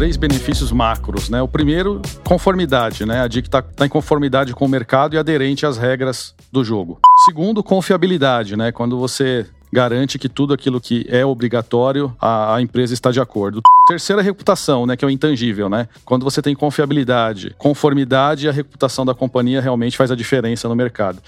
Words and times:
três 0.00 0.16
benefícios 0.16 0.72
macros, 0.72 1.28
né? 1.28 1.42
O 1.42 1.46
primeiro, 1.46 2.00
conformidade, 2.24 3.04
né? 3.04 3.20
A 3.20 3.28
DIC 3.28 3.48
está 3.48 3.60
tá 3.60 3.84
em 3.84 3.88
conformidade 3.90 4.54
com 4.54 4.64
o 4.64 4.68
mercado 4.68 5.14
e 5.14 5.18
aderente 5.18 5.66
às 5.66 5.76
regras 5.76 6.34
do 6.50 6.64
jogo. 6.64 6.98
Segundo, 7.26 7.62
confiabilidade, 7.62 8.56
né? 8.56 8.72
Quando 8.72 8.98
você 8.98 9.46
garante 9.70 10.18
que 10.18 10.26
tudo 10.26 10.54
aquilo 10.54 10.80
que 10.80 11.04
é 11.10 11.22
obrigatório, 11.22 12.16
a, 12.18 12.54
a 12.54 12.62
empresa 12.62 12.94
está 12.94 13.10
de 13.10 13.20
acordo. 13.20 13.60
Terceira, 13.86 14.22
reputação, 14.22 14.86
né, 14.86 14.96
que 14.96 15.04
é 15.04 15.08
o 15.08 15.10
intangível, 15.10 15.68
né? 15.68 15.86
Quando 16.02 16.24
você 16.24 16.40
tem 16.40 16.54
confiabilidade, 16.54 17.54
conformidade, 17.58 18.48
a 18.48 18.52
reputação 18.52 19.04
da 19.04 19.12
companhia 19.12 19.60
realmente 19.60 19.98
faz 19.98 20.10
a 20.10 20.16
diferença 20.16 20.66
no 20.66 20.74
mercado. 20.74 21.20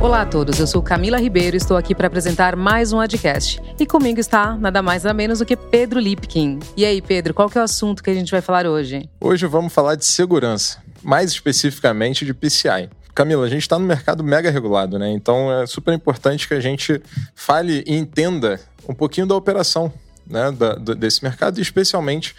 Olá 0.00 0.22
a 0.22 0.26
todos, 0.26 0.58
eu 0.58 0.66
sou 0.66 0.82
Camila 0.82 1.18
Ribeiro 1.18 1.54
e 1.54 1.58
estou 1.58 1.76
aqui 1.76 1.94
para 1.94 2.06
apresentar 2.06 2.56
mais 2.56 2.90
um 2.90 2.96
podcast. 2.96 3.60
E 3.78 3.84
comigo 3.84 4.18
está 4.18 4.56
nada 4.56 4.80
mais 4.80 5.04
nada 5.04 5.12
menos 5.12 5.40
do 5.40 5.44
que 5.44 5.54
Pedro 5.54 6.00
Lipkin. 6.00 6.58
E 6.74 6.86
aí, 6.86 7.02
Pedro, 7.02 7.34
qual 7.34 7.50
que 7.50 7.58
é 7.58 7.60
o 7.60 7.64
assunto 7.64 8.02
que 8.02 8.08
a 8.08 8.14
gente 8.14 8.30
vai 8.30 8.40
falar 8.40 8.66
hoje? 8.66 9.10
Hoje 9.20 9.46
vamos 9.46 9.74
falar 9.74 9.96
de 9.96 10.06
segurança, 10.06 10.78
mais 11.02 11.30
especificamente 11.30 12.24
de 12.24 12.32
PCI. 12.32 12.88
Camila, 13.14 13.44
a 13.44 13.48
gente 13.48 13.60
está 13.60 13.78
no 13.78 13.84
mercado 13.84 14.24
mega 14.24 14.50
regulado, 14.50 14.98
né? 14.98 15.10
Então 15.12 15.52
é 15.52 15.66
super 15.66 15.92
importante 15.92 16.48
que 16.48 16.54
a 16.54 16.60
gente 16.60 17.02
fale 17.34 17.84
e 17.86 17.94
entenda 17.94 18.58
um 18.88 18.94
pouquinho 18.94 19.26
da 19.26 19.36
operação 19.36 19.92
né, 20.26 20.50
da, 20.50 20.76
desse 20.94 21.22
mercado, 21.22 21.58
e 21.58 21.62
especialmente 21.62 22.34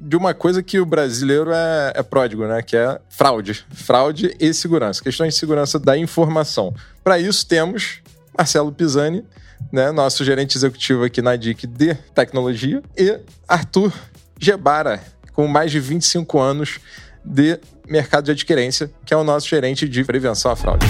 de 0.00 0.16
uma 0.16 0.32
coisa 0.32 0.62
que 0.62 0.80
o 0.80 0.86
brasileiro 0.86 1.50
é, 1.52 1.92
é 1.94 2.02
pródigo, 2.02 2.46
né? 2.46 2.62
Que 2.62 2.76
é 2.76 2.98
fraude. 3.10 3.66
Fraude 3.70 4.34
e 4.40 4.54
segurança. 4.54 5.02
Questões 5.02 5.34
de 5.34 5.40
segurança 5.40 5.78
da 5.78 5.96
informação. 5.96 6.74
Para 7.02 7.18
isso, 7.18 7.46
temos 7.46 8.00
Marcelo 8.36 8.72
Pisani, 8.72 9.24
né, 9.72 9.90
nosso 9.90 10.24
gerente 10.24 10.56
executivo 10.56 11.04
aqui 11.04 11.22
na 11.22 11.36
DIC 11.36 11.66
de 11.66 11.94
tecnologia, 12.14 12.82
e 12.96 13.18
Arthur 13.48 13.92
Gebara, 14.38 15.02
com 15.32 15.46
mais 15.46 15.70
de 15.70 15.80
25 15.80 16.38
anos 16.38 16.78
de 17.24 17.58
mercado 17.88 18.24
de 18.24 18.30
adquirência, 18.32 18.90
que 19.04 19.12
é 19.12 19.16
o 19.16 19.24
nosso 19.24 19.48
gerente 19.48 19.88
de 19.88 20.04
prevenção 20.04 20.50
à 20.50 20.56
fraude. 20.56 20.86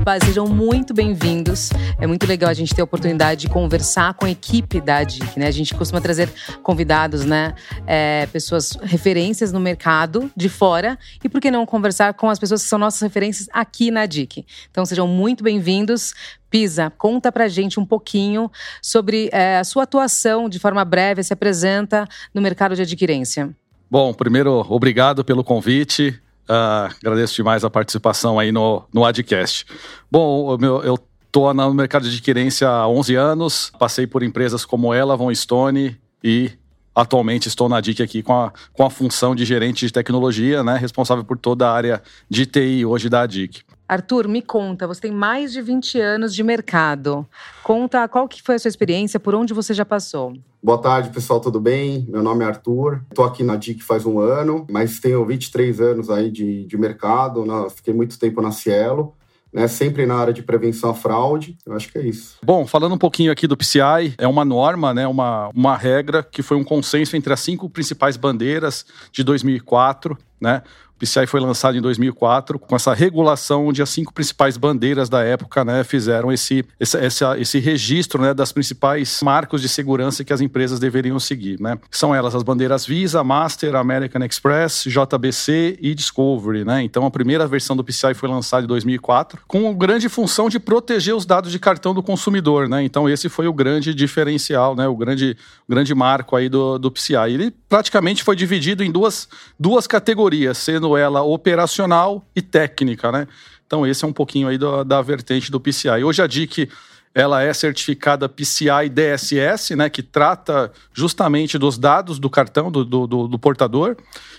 Rapaz, 0.00 0.24
sejam 0.24 0.46
muito 0.46 0.94
bem-vindos. 0.94 1.68
É 2.00 2.06
muito 2.06 2.26
legal 2.26 2.48
a 2.48 2.54
gente 2.54 2.74
ter 2.74 2.80
a 2.80 2.84
oportunidade 2.84 3.42
de 3.42 3.50
conversar 3.50 4.14
com 4.14 4.24
a 4.24 4.30
equipe 4.30 4.80
da 4.80 5.04
DIC, 5.04 5.38
né? 5.38 5.46
A 5.46 5.50
gente 5.50 5.74
costuma 5.74 6.00
trazer 6.00 6.32
convidados, 6.62 7.26
né? 7.26 7.54
É, 7.86 8.26
pessoas 8.32 8.78
referências 8.80 9.52
no 9.52 9.60
mercado 9.60 10.30
de 10.34 10.48
fora 10.48 10.98
e 11.22 11.28
por 11.28 11.38
que 11.38 11.50
não 11.50 11.66
conversar 11.66 12.14
com 12.14 12.30
as 12.30 12.38
pessoas 12.38 12.62
que 12.62 12.68
são 12.70 12.78
nossas 12.78 13.02
referências 13.02 13.46
aqui 13.52 13.90
na 13.90 14.06
DIC. 14.06 14.46
Então 14.70 14.86
sejam 14.86 15.06
muito 15.06 15.44
bem-vindos. 15.44 16.14
Pisa, 16.48 16.90
conta 16.96 17.30
pra 17.30 17.46
gente 17.46 17.78
um 17.78 17.84
pouquinho 17.84 18.50
sobre 18.80 19.28
é, 19.34 19.58
a 19.58 19.64
sua 19.64 19.82
atuação 19.82 20.48
de 20.48 20.58
forma 20.58 20.82
breve, 20.82 21.22
se 21.22 21.34
apresenta 21.34 22.08
no 22.32 22.40
mercado 22.40 22.74
de 22.74 22.80
adquirência. 22.80 23.54
Bom, 23.90 24.14
primeiro, 24.14 24.64
obrigado 24.66 25.22
pelo 25.22 25.44
convite. 25.44 26.18
Uh, 26.50 26.92
agradeço 27.00 27.36
demais 27.36 27.62
a 27.62 27.70
participação 27.70 28.36
aí 28.36 28.50
no, 28.50 28.82
no 28.92 29.04
Adcast. 29.04 29.64
Bom, 30.10 30.58
meu, 30.58 30.82
eu 30.82 30.98
estou 31.24 31.54
no 31.54 31.72
mercado 31.72 32.02
de 32.02 32.16
adquirência 32.16 32.68
há 32.68 32.88
11 32.88 33.14
anos, 33.14 33.72
passei 33.78 34.04
por 34.04 34.24
empresas 34.24 34.64
como 34.64 34.92
ela, 34.92 35.16
Von 35.16 35.32
Stone 35.32 35.96
e 36.24 36.50
atualmente 36.94 37.48
estou 37.48 37.68
na 37.68 37.80
DIC 37.80 38.02
aqui 38.02 38.22
com 38.22 38.32
a, 38.32 38.52
com 38.72 38.84
a 38.84 38.90
função 38.90 39.34
de 39.34 39.44
gerente 39.44 39.86
de 39.86 39.92
tecnologia, 39.92 40.62
né, 40.62 40.76
responsável 40.76 41.24
por 41.24 41.38
toda 41.38 41.68
a 41.68 41.72
área 41.72 42.02
de 42.28 42.46
TI 42.46 42.84
hoje 42.84 43.08
da 43.08 43.26
DIC. 43.26 43.62
Arthur, 43.88 44.28
me 44.28 44.40
conta, 44.40 44.86
você 44.86 45.00
tem 45.00 45.10
mais 45.10 45.52
de 45.52 45.60
20 45.60 45.98
anos 45.98 46.32
de 46.32 46.44
mercado. 46.44 47.26
Conta 47.60 48.06
qual 48.06 48.28
que 48.28 48.40
foi 48.40 48.54
a 48.54 48.58
sua 48.58 48.68
experiência, 48.68 49.18
por 49.18 49.34
onde 49.34 49.52
você 49.52 49.74
já 49.74 49.84
passou. 49.84 50.32
Boa 50.62 50.78
tarde, 50.78 51.10
pessoal, 51.10 51.40
tudo 51.40 51.58
bem? 51.58 52.06
Meu 52.08 52.22
nome 52.22 52.44
é 52.44 52.46
Arthur, 52.46 53.00
estou 53.08 53.24
aqui 53.24 53.42
na 53.42 53.56
DIC 53.56 53.82
faz 53.82 54.06
um 54.06 54.20
ano, 54.20 54.64
mas 54.70 55.00
tenho 55.00 55.24
23 55.26 55.80
anos 55.80 56.08
aí 56.08 56.30
de, 56.30 56.66
de 56.66 56.78
mercado, 56.78 57.44
né? 57.44 57.68
fiquei 57.74 57.92
muito 57.92 58.16
tempo 58.16 58.40
na 58.40 58.52
Cielo, 58.52 59.14
né, 59.52 59.66
sempre 59.68 60.06
na 60.06 60.16
área 60.16 60.32
de 60.32 60.42
prevenção 60.42 60.90
à 60.90 60.94
fraude. 60.94 61.56
Eu 61.66 61.74
acho 61.74 61.90
que 61.90 61.98
é 61.98 62.02
isso. 62.02 62.36
Bom, 62.42 62.66
falando 62.66 62.94
um 62.94 62.98
pouquinho 62.98 63.32
aqui 63.32 63.46
do 63.46 63.56
PCI, 63.56 64.14
é 64.18 64.26
uma 64.26 64.44
norma, 64.44 64.94
né, 64.94 65.06
uma, 65.06 65.50
uma 65.54 65.76
regra 65.76 66.22
que 66.22 66.42
foi 66.42 66.56
um 66.56 66.64
consenso 66.64 67.16
entre 67.16 67.32
as 67.32 67.40
cinco 67.40 67.68
principais 67.68 68.16
bandeiras 68.16 68.86
de 69.12 69.22
2004, 69.24 70.16
né? 70.40 70.62
PCI 71.00 71.26
foi 71.26 71.40
lançado 71.40 71.78
em 71.78 71.80
2004 71.80 72.58
com 72.58 72.76
essa 72.76 72.92
regulação 72.92 73.68
onde 73.68 73.80
as 73.80 73.88
cinco 73.88 74.12
principais 74.12 74.58
bandeiras 74.58 75.08
da 75.08 75.22
época 75.22 75.64
né, 75.64 75.82
fizeram 75.82 76.30
esse, 76.30 76.62
esse, 76.78 76.98
esse, 77.38 77.58
registro 77.58 78.20
né, 78.20 78.34
das 78.34 78.52
principais 78.52 79.22
marcos 79.22 79.62
de 79.62 79.68
segurança 79.68 80.22
que 80.22 80.32
as 80.32 80.42
empresas 80.42 80.78
deveriam 80.78 81.18
seguir. 81.18 81.58
Né? 81.58 81.78
São 81.90 82.14
elas 82.14 82.34
as 82.34 82.42
bandeiras 82.42 82.84
Visa, 82.84 83.24
Master, 83.24 83.76
American 83.76 84.22
Express, 84.22 84.84
JBC 84.84 85.78
e 85.80 85.94
Discovery. 85.94 86.66
Né? 86.66 86.82
Então 86.82 87.06
a 87.06 87.10
primeira 87.10 87.46
versão 87.46 87.74
do 87.74 87.82
PCI 87.82 88.12
foi 88.12 88.28
lançada 88.28 88.64
em 88.64 88.68
2004 88.68 89.40
com 89.48 89.74
grande 89.74 90.06
função 90.10 90.50
de 90.50 90.60
proteger 90.60 91.14
os 91.14 91.24
dados 91.24 91.50
de 91.50 91.58
cartão 91.58 91.94
do 91.94 92.02
consumidor. 92.02 92.68
Né? 92.68 92.84
Então 92.84 93.08
esse 93.08 93.30
foi 93.30 93.48
o 93.48 93.54
grande 93.54 93.94
diferencial, 93.94 94.76
né? 94.76 94.86
o, 94.86 94.94
grande, 94.94 95.34
grande 95.66 95.94
marco 95.94 96.36
aí 96.36 96.50
do, 96.50 96.78
do 96.78 96.90
PCI. 96.90 97.32
Ele 97.32 97.50
praticamente 97.50 98.22
foi 98.22 98.36
dividido 98.36 98.84
em 98.84 98.92
duas, 98.92 99.26
duas 99.58 99.86
categorias, 99.86 100.58
sendo 100.58 100.89
ela 100.96 101.22
operacional 101.22 102.24
e 102.34 102.42
técnica, 102.42 103.10
né? 103.10 103.26
Então 103.66 103.86
esse 103.86 104.04
é 104.04 104.08
um 104.08 104.12
pouquinho 104.12 104.48
aí 104.48 104.58
da, 104.58 104.82
da 104.82 105.02
vertente 105.02 105.50
do 105.50 105.60
PCI. 105.60 106.02
Hoje 106.04 106.22
a 106.22 106.26
DIC 106.26 106.68
ela 107.14 107.42
é 107.42 107.52
certificada 107.52 108.28
PCI 108.28 108.88
DSS, 108.88 109.74
né, 109.74 109.90
que 109.90 110.02
trata 110.02 110.70
justamente 110.92 111.58
dos 111.58 111.76
dados 111.76 112.20
do 112.20 112.30
cartão 112.30 112.70
do, 112.70 112.84
do, 112.84 113.06
do, 113.06 113.28
do 113.28 113.38
portador, 113.38 113.96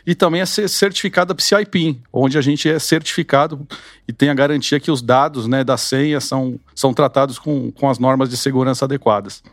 e 0.08 0.16
também 0.16 0.42
é 0.42 0.46
certificada 0.46 1.36
PCI 1.36 1.66
PIN, 1.66 2.02
onde 2.14 2.38
a 2.38 2.42
gente 2.42 2.70
é 2.70 2.80
certificado 2.80 3.68
e 4.08 4.14
tem 4.14 4.30
a 4.30 4.34
garantia 4.34 4.80
que 4.80 4.90
os 4.90 5.02
dados 5.02 5.48
né, 5.48 5.64
da 5.64 5.76
senha 5.76 6.22
são, 6.22 6.58
são 6.74 6.94
tratados 6.94 7.38
com, 7.38 7.72
com 7.72 7.90
as 7.90 8.00
normas 8.00 8.30
de 8.30 8.38
segurança 8.38 8.86
adequadas. 8.86 9.44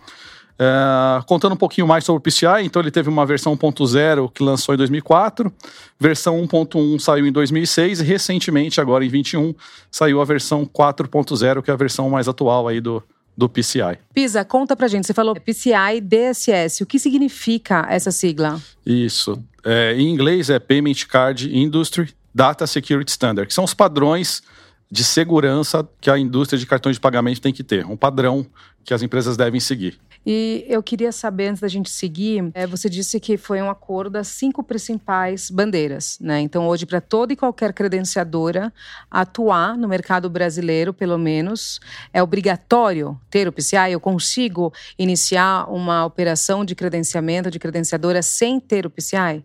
É, 0.61 1.23
contando 1.25 1.53
um 1.53 1.57
pouquinho 1.57 1.87
mais 1.87 2.03
sobre 2.05 2.19
o 2.19 2.21
PCI, 2.21 2.65
então 2.65 2.83
ele 2.83 2.91
teve 2.91 3.09
uma 3.09 3.25
versão 3.25 3.57
1.0 3.57 4.33
que 4.33 4.43
lançou 4.43 4.75
em 4.75 4.79
2004, 4.79 5.53
versão 6.01 6.45
1.1 6.45 6.99
saiu 6.99 7.27
em 7.29 7.33
2006 7.33 8.01
e 8.01 8.05
recentemente, 8.05 8.81
agora 8.81 9.05
em 9.05 9.09
21, 9.09 9.55
saiu 9.89 10.21
a 10.21 10.25
versão 10.25 10.67
4.0, 10.67 11.63
que 11.63 11.71
é 11.71 11.75
a 11.75 11.77
versão 11.77 12.11
mais 12.11 12.27
atual 12.27 12.67
aí 12.67 12.81
do, 12.81 13.01
do 13.37 13.49
PCI. 13.49 13.99
Pisa, 14.13 14.45
conta 14.45 14.75
pra 14.75 14.89
gente, 14.89 15.07
você 15.07 15.15
falou 15.15 15.37
PCI 15.37 16.01
DSS, 16.03 16.83
o 16.83 16.87
que 16.87 16.99
significa 16.99 17.87
essa 17.89 18.11
sigla? 18.11 18.61
Isso, 18.85 19.41
é, 19.65 19.95
em 19.95 20.09
inglês 20.09 20.51
é 20.51 20.59
Payment 20.59 21.07
Card 21.09 21.57
Industry 21.57 22.13
Data 22.35 22.67
Security 22.67 23.13
Standard, 23.13 23.47
que 23.47 23.55
são 23.55 23.63
os 23.63 23.75
padrões 23.75 24.43
de 24.91 25.05
segurança 25.05 25.89
que 26.01 26.11
a 26.11 26.19
indústria 26.19 26.59
de 26.59 26.67
cartões 26.67 26.97
de 26.97 27.01
pagamento 27.01 27.41
tem 27.41 27.53
que 27.53 27.63
ter, 27.63 27.87
um 27.87 27.97
padrão 27.97 28.45
que 28.85 28.93
as 28.93 29.03
empresas 29.03 29.37
devem 29.37 29.61
seguir. 29.61 30.01
E 30.27 30.65
eu 30.69 30.83
queria 30.83 31.11
saber, 31.12 31.49
antes 31.49 31.61
da 31.61 31.69
gente 31.69 31.89
seguir, 31.91 32.51
é, 32.55 32.67
você 32.67 32.89
disse 32.89 33.19
que 33.19 33.37
foi 33.37 33.62
um 33.62 33.71
acordo 33.71 34.11
das 34.11 34.29
cinco 34.29 34.62
principais 34.62 35.51
bandeiras, 35.51 36.19
né? 36.21 36.41
Então, 36.41 36.67
hoje, 36.69 36.84
para 36.84 37.01
toda 37.01 37.33
e 37.33 37.37
qualquer 37.37 37.73
credenciadora 37.73 38.73
atuar 39.11 39.77
no 39.77 39.89
mercado 39.89 40.28
brasileiro, 40.28 40.93
pelo 40.93 41.19
menos, 41.19 41.81
é 42.12 42.23
obrigatório 42.23 43.19
ter 43.31 43.49
o 43.49 43.53
PCI? 43.53 43.93
Eu 43.93 44.01
consigo 44.01 44.73
iniciar 44.99 45.71
uma 45.71 46.05
operação 46.05 46.65
de 46.65 46.75
credenciamento 46.75 47.51
de 47.51 47.59
credenciadora 47.59 48.23
sem 48.23 48.61
ter 48.61 48.87
o 48.87 48.91
PCI? 48.91 49.45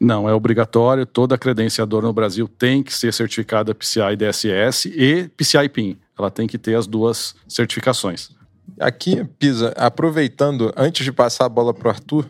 Não, 0.00 0.26
é 0.26 0.32
obrigatório. 0.32 1.04
Toda 1.04 1.36
credenciadora 1.36 2.06
no 2.06 2.12
Brasil 2.12 2.48
tem 2.48 2.82
que 2.82 2.92
ser 2.92 3.12
certificada 3.12 3.74
PCI 3.74 4.16
DSS 4.16 4.88
e 4.88 5.28
PCI 5.36 5.68
PIN. 5.68 5.98
Ela 6.18 6.30
tem 6.30 6.46
que 6.46 6.56
ter 6.56 6.74
as 6.74 6.86
duas 6.86 7.34
certificações. 7.46 8.30
Aqui, 8.78 9.24
Pisa, 9.38 9.72
aproveitando, 9.76 10.72
antes 10.76 11.04
de 11.04 11.12
passar 11.12 11.46
a 11.46 11.48
bola 11.48 11.74
para 11.74 11.88
o 11.88 11.90
Arthur, 11.90 12.28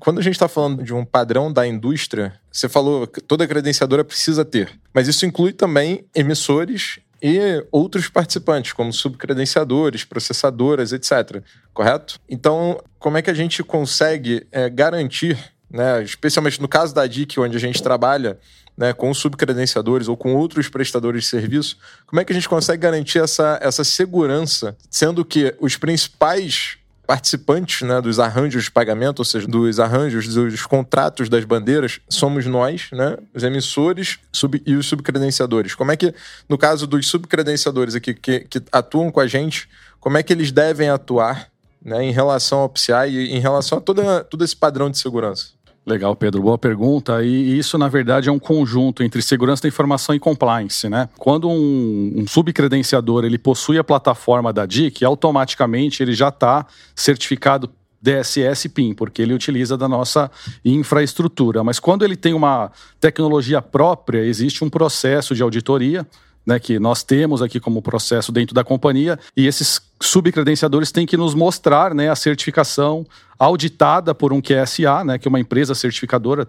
quando 0.00 0.18
a 0.18 0.22
gente 0.22 0.34
está 0.34 0.48
falando 0.48 0.82
de 0.82 0.92
um 0.92 1.04
padrão 1.04 1.52
da 1.52 1.66
indústria, 1.66 2.34
você 2.50 2.68
falou 2.68 3.06
que 3.06 3.20
toda 3.20 3.46
credenciadora 3.46 4.04
precisa 4.04 4.44
ter, 4.44 4.70
mas 4.92 5.08
isso 5.08 5.24
inclui 5.24 5.52
também 5.52 6.04
emissores 6.14 6.98
e 7.22 7.64
outros 7.70 8.08
participantes, 8.08 8.72
como 8.72 8.92
subcredenciadores, 8.92 10.04
processadoras, 10.04 10.92
etc. 10.92 11.40
Correto? 11.72 12.18
Então, 12.28 12.82
como 12.98 13.16
é 13.16 13.22
que 13.22 13.30
a 13.30 13.34
gente 13.34 13.62
consegue 13.62 14.44
é, 14.50 14.68
garantir, 14.68 15.38
né, 15.70 16.02
especialmente 16.02 16.60
no 16.60 16.66
caso 16.66 16.92
da 16.92 17.06
DIC, 17.06 17.38
onde 17.38 17.56
a 17.56 17.60
gente 17.60 17.80
trabalha, 17.80 18.38
né, 18.76 18.92
com 18.92 19.12
subcredenciadores 19.12 20.08
ou 20.08 20.16
com 20.16 20.34
outros 20.34 20.68
prestadores 20.68 21.24
de 21.24 21.30
serviço, 21.30 21.76
como 22.06 22.20
é 22.20 22.24
que 22.24 22.32
a 22.32 22.34
gente 22.34 22.48
consegue 22.48 22.82
garantir 22.82 23.18
essa, 23.18 23.58
essa 23.62 23.84
segurança, 23.84 24.76
sendo 24.90 25.24
que 25.24 25.54
os 25.60 25.76
principais 25.76 26.78
participantes 27.06 27.82
né, 27.82 28.00
dos 28.00 28.18
arranjos 28.18 28.64
de 28.64 28.70
pagamento, 28.70 29.18
ou 29.18 29.24
seja, 29.24 29.46
dos 29.46 29.78
arranjos 29.80 30.32
dos 30.32 30.64
contratos 30.64 31.28
das 31.28 31.44
bandeiras, 31.44 32.00
somos 32.08 32.46
nós, 32.46 32.88
né, 32.92 33.18
os 33.34 33.42
emissores 33.42 34.18
sub, 34.32 34.62
e 34.64 34.74
os 34.74 34.86
subcredenciadores. 34.86 35.74
Como 35.74 35.92
é 35.92 35.96
que, 35.96 36.14
no 36.48 36.56
caso 36.56 36.86
dos 36.86 37.06
subcredenciadores 37.08 37.94
aqui 37.94 38.14
que, 38.14 38.40
que 38.40 38.62
atuam 38.70 39.10
com 39.10 39.20
a 39.20 39.26
gente, 39.26 39.68
como 40.00 40.16
é 40.16 40.22
que 40.22 40.32
eles 40.32 40.50
devem 40.50 40.88
atuar 40.88 41.48
né, 41.84 42.02
em 42.04 42.12
relação 42.12 42.60
ao 42.60 42.68
PCI 42.68 43.10
e 43.10 43.36
em 43.36 43.40
relação 43.40 43.78
a 43.78 43.80
toda, 43.80 44.24
todo 44.24 44.44
esse 44.44 44.56
padrão 44.56 44.90
de 44.90 44.98
segurança? 44.98 45.48
Legal, 45.84 46.14
Pedro. 46.14 46.42
Boa 46.42 46.56
pergunta. 46.56 47.24
E 47.24 47.58
isso, 47.58 47.76
na 47.76 47.88
verdade, 47.88 48.28
é 48.28 48.32
um 48.32 48.38
conjunto 48.38 49.02
entre 49.02 49.20
segurança 49.20 49.62
da 49.62 49.68
informação 49.68 50.14
e 50.14 50.20
compliance, 50.20 50.88
né? 50.88 51.08
Quando 51.18 51.48
um, 51.48 52.12
um 52.18 52.26
subcredenciador 52.26 53.24
ele 53.24 53.36
possui 53.36 53.78
a 53.78 53.84
plataforma 53.84 54.52
da 54.52 54.64
DIC, 54.64 55.04
automaticamente 55.04 56.00
ele 56.00 56.12
já 56.12 56.28
está 56.28 56.64
certificado 56.94 57.68
DSS 58.00 58.68
PIN, 58.68 58.94
porque 58.94 59.22
ele 59.22 59.34
utiliza 59.34 59.76
da 59.76 59.88
nossa 59.88 60.30
infraestrutura. 60.64 61.64
Mas 61.64 61.80
quando 61.80 62.04
ele 62.04 62.16
tem 62.16 62.32
uma 62.32 62.70
tecnologia 63.00 63.60
própria, 63.60 64.24
existe 64.24 64.64
um 64.64 64.70
processo 64.70 65.34
de 65.34 65.42
auditoria 65.42 66.06
né, 66.44 66.58
que 66.58 66.78
nós 66.78 67.02
temos 67.02 67.40
aqui 67.40 67.60
como 67.60 67.80
processo 67.80 68.32
dentro 68.32 68.54
da 68.54 68.64
companhia, 68.64 69.18
e 69.36 69.46
esses 69.46 69.80
subcredenciadores 70.00 70.90
têm 70.90 71.06
que 71.06 71.16
nos 71.16 71.34
mostrar 71.34 71.94
né, 71.94 72.10
a 72.10 72.16
certificação 72.16 73.06
auditada 73.44 74.14
por 74.14 74.32
um 74.32 74.40
QSA, 74.40 75.02
né, 75.04 75.18
que 75.18 75.26
é 75.26 75.28
uma 75.28 75.40
empresa 75.40 75.74
certificadora 75.74 76.46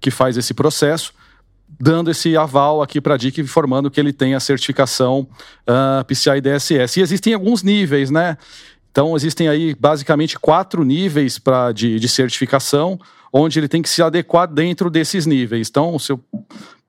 que 0.00 0.12
faz 0.12 0.36
esse 0.36 0.54
processo, 0.54 1.12
dando 1.68 2.08
esse 2.08 2.36
aval 2.36 2.80
aqui 2.80 3.00
para 3.00 3.14
a 3.14 3.16
DIC, 3.16 3.40
informando 3.40 3.90
que 3.90 3.98
ele 3.98 4.12
tem 4.12 4.34
a 4.34 4.38
certificação 4.38 5.20
uh, 5.20 5.98
ah, 6.00 6.04
PCI 6.06 6.40
DSS. 6.40 7.00
E 7.00 7.02
existem 7.02 7.34
alguns 7.34 7.64
níveis, 7.64 8.12
né? 8.12 8.38
Então, 8.92 9.16
existem 9.16 9.48
aí 9.48 9.74
basicamente 9.74 10.38
quatro 10.38 10.84
níveis 10.84 11.36
pra, 11.36 11.72
de, 11.72 11.98
de 11.98 12.08
certificação, 12.08 12.98
onde 13.32 13.58
ele 13.58 13.66
tem 13.66 13.82
que 13.82 13.88
se 13.88 14.00
adequar 14.00 14.46
dentro 14.46 14.88
desses 14.88 15.26
níveis. 15.26 15.68
Então, 15.68 15.98
se 15.98 16.12
eu 16.12 16.24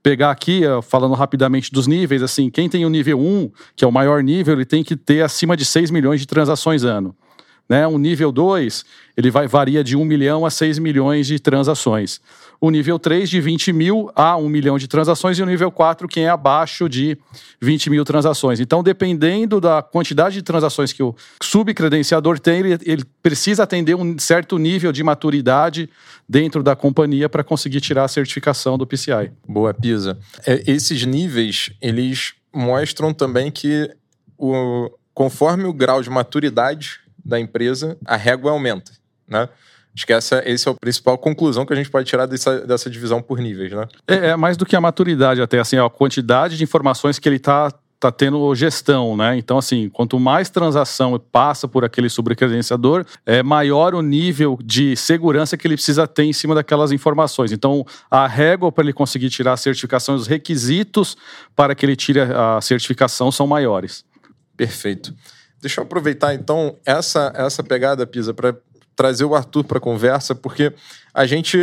pegar 0.04 0.30
aqui, 0.30 0.62
falando 0.83 1.15
rapidamente 1.15 1.71
dos 1.71 1.88
níveis, 1.88 2.21
assim, 2.21 2.51
quem 2.51 2.69
tem 2.69 2.86
o 2.86 2.89
nível 2.89 3.19
1, 3.19 3.51
que 3.75 3.83
é 3.83 3.88
o 3.88 3.92
maior 3.92 4.21
nível, 4.21 4.54
ele 4.54 4.65
tem 4.65 4.83
que 4.83 4.95
ter 4.95 5.24
acima 5.24 5.57
de 5.57 5.65
6 5.65 5.89
milhões 5.89 6.21
de 6.21 6.27
transações 6.27 6.83
ano. 6.83 7.15
Né? 7.69 7.86
Um 7.88 7.98
nível 7.98 8.31
2, 8.31 8.86
ele 9.16 9.30
vai 9.30 9.48
varia 9.48 9.84
de 9.84 9.96
1 9.96 10.06
milhão 10.06 10.46
a 10.46 10.50
6 10.50 10.80
milhões 10.80 11.28
de 11.28 11.40
transações. 11.40 12.22
O 12.60 12.72
nível 12.72 12.98
3, 12.98 13.30
de 13.30 13.40
20 13.40 13.74
mil 13.74 14.10
a 14.16 14.36
1 14.38 14.50
milhão 14.50 14.78
de 14.78 14.88
transações. 14.88 15.38
E 15.38 15.44
o 15.44 15.46
nível 15.46 15.69
4, 15.69 16.08
quem 16.08 16.25
é 16.25 16.30
abaixo 16.30 16.90
de 16.90 17.18
20 17.62 17.90
mil 17.90 18.04
transações. 18.04 18.60
Então, 18.60 18.81
dependendo 18.81 19.62
da 19.62 19.81
quantidade 19.81 20.36
de 20.36 20.42
transações 20.42 20.92
que 20.92 21.04
o 21.04 21.16
subcredenciador 21.44 22.40
tem, 22.40 22.60
ele, 22.60 22.80
ele 22.84 23.04
precisa 23.22 23.64
atender 23.64 23.96
um 23.96 24.18
certo 24.18 24.58
nível 24.58 24.92
de 24.92 25.04
maturidade 25.04 25.90
dentro 26.28 26.64
da 26.64 26.75
companhia 26.75 27.30
para 27.30 27.44
conseguir 27.44 27.81
tirar 27.81 28.06
a 28.06 28.08
certificação 28.08 28.78
do 28.78 28.88
PCI. 28.88 29.31
Boa, 29.48 29.74
Pisa. 29.74 30.18
É, 30.46 30.64
esses 30.66 31.06
níveis, 31.06 31.72
eles 31.81 32.34
mostram 32.54 33.14
também 33.14 33.52
que 33.52 33.90
o, 34.38 34.90
conforme 35.14 35.66
o 35.66 35.74
grau 35.74 36.02
de 36.02 36.10
maturidade 36.10 37.06
da 37.27 37.39
empresa, 37.39 37.97
a 38.06 38.15
régua 38.15 38.51
aumenta, 38.51 38.91
né? 39.27 39.50
Acho 39.94 40.06
que 40.06 40.13
essa, 40.13 40.44
esse 40.45 40.69
é 40.69 40.71
a 40.71 40.75
principal 40.75 41.18
conclusão 41.18 41.65
que 41.65 41.74
a 41.74 41.75
gente 41.75 41.89
pode 41.89 42.07
tirar 42.07 42.27
dessa, 42.27 42.62
dessa 42.62 42.88
divisão 42.88 43.19
por 43.19 43.39
níveis, 43.39 43.71
né? 43.71 43.88
É, 44.07 44.27
é 44.27 44.35
mais 44.35 44.56
do 44.56 44.65
que 44.65 44.75
a 44.75 44.81
maturidade, 44.81 45.41
até 45.41 45.59
assim, 45.59 45.77
a 45.77 45.89
quantidade 45.89 46.56
de 46.56 46.63
informações 46.63 47.18
que 47.18 47.27
ele 47.27 47.38
está 47.38 47.74
tá 48.00 48.12
tendo 48.12 48.53
gestão, 48.53 49.18
né? 49.18 49.38
Então, 49.38 49.57
assim, 49.57 49.89
quanto 49.89 50.19
mais 50.19 50.51
transação 50.51 51.19
passa 51.31 51.68
por 51.68 51.83
aquele 51.83 52.09
sobrecredenciador, 52.09 53.06
é 53.25 53.41
maior 53.41 53.95
o 53.95 54.01
nível 54.01 54.59
de 54.63 54.95
segurança 54.95 55.57
que 55.57 55.65
ele 55.65 55.75
precisa 55.75 56.07
ter 56.07 56.25
em 56.25 56.33
cima 56.33 56.53
daquelas 56.53 56.91
informações. 56.91 57.51
Então, 57.51 57.83
a 58.09 58.27
régua 58.27 58.71
para 58.71 58.83
ele 58.83 58.94
conseguir 58.94 59.31
tirar 59.31 59.53
a 59.53 59.57
certificação, 59.57 60.13
os 60.13 60.27
requisitos 60.27 61.18
para 61.56 61.73
que 61.73 61.83
ele 61.85 61.95
tire 61.95 62.19
a 62.19 62.59
certificação 62.62 63.31
são 63.31 63.47
maiores. 63.47 64.06
Perfeito. 64.56 65.12
Deixa 65.62 65.81
eu 65.81 65.86
aproveitar 65.86 66.33
então 66.33 66.75
essa, 66.86 67.31
essa 67.36 67.63
pegada, 67.63 68.06
Pisa, 68.06 68.33
para 68.33 68.56
trazer 68.95 69.25
o 69.25 69.36
Arthur 69.36 69.63
para 69.63 69.77
a 69.77 69.81
conversa, 69.81 70.33
porque 70.33 70.74
a 71.13 71.25
gente, 71.25 71.57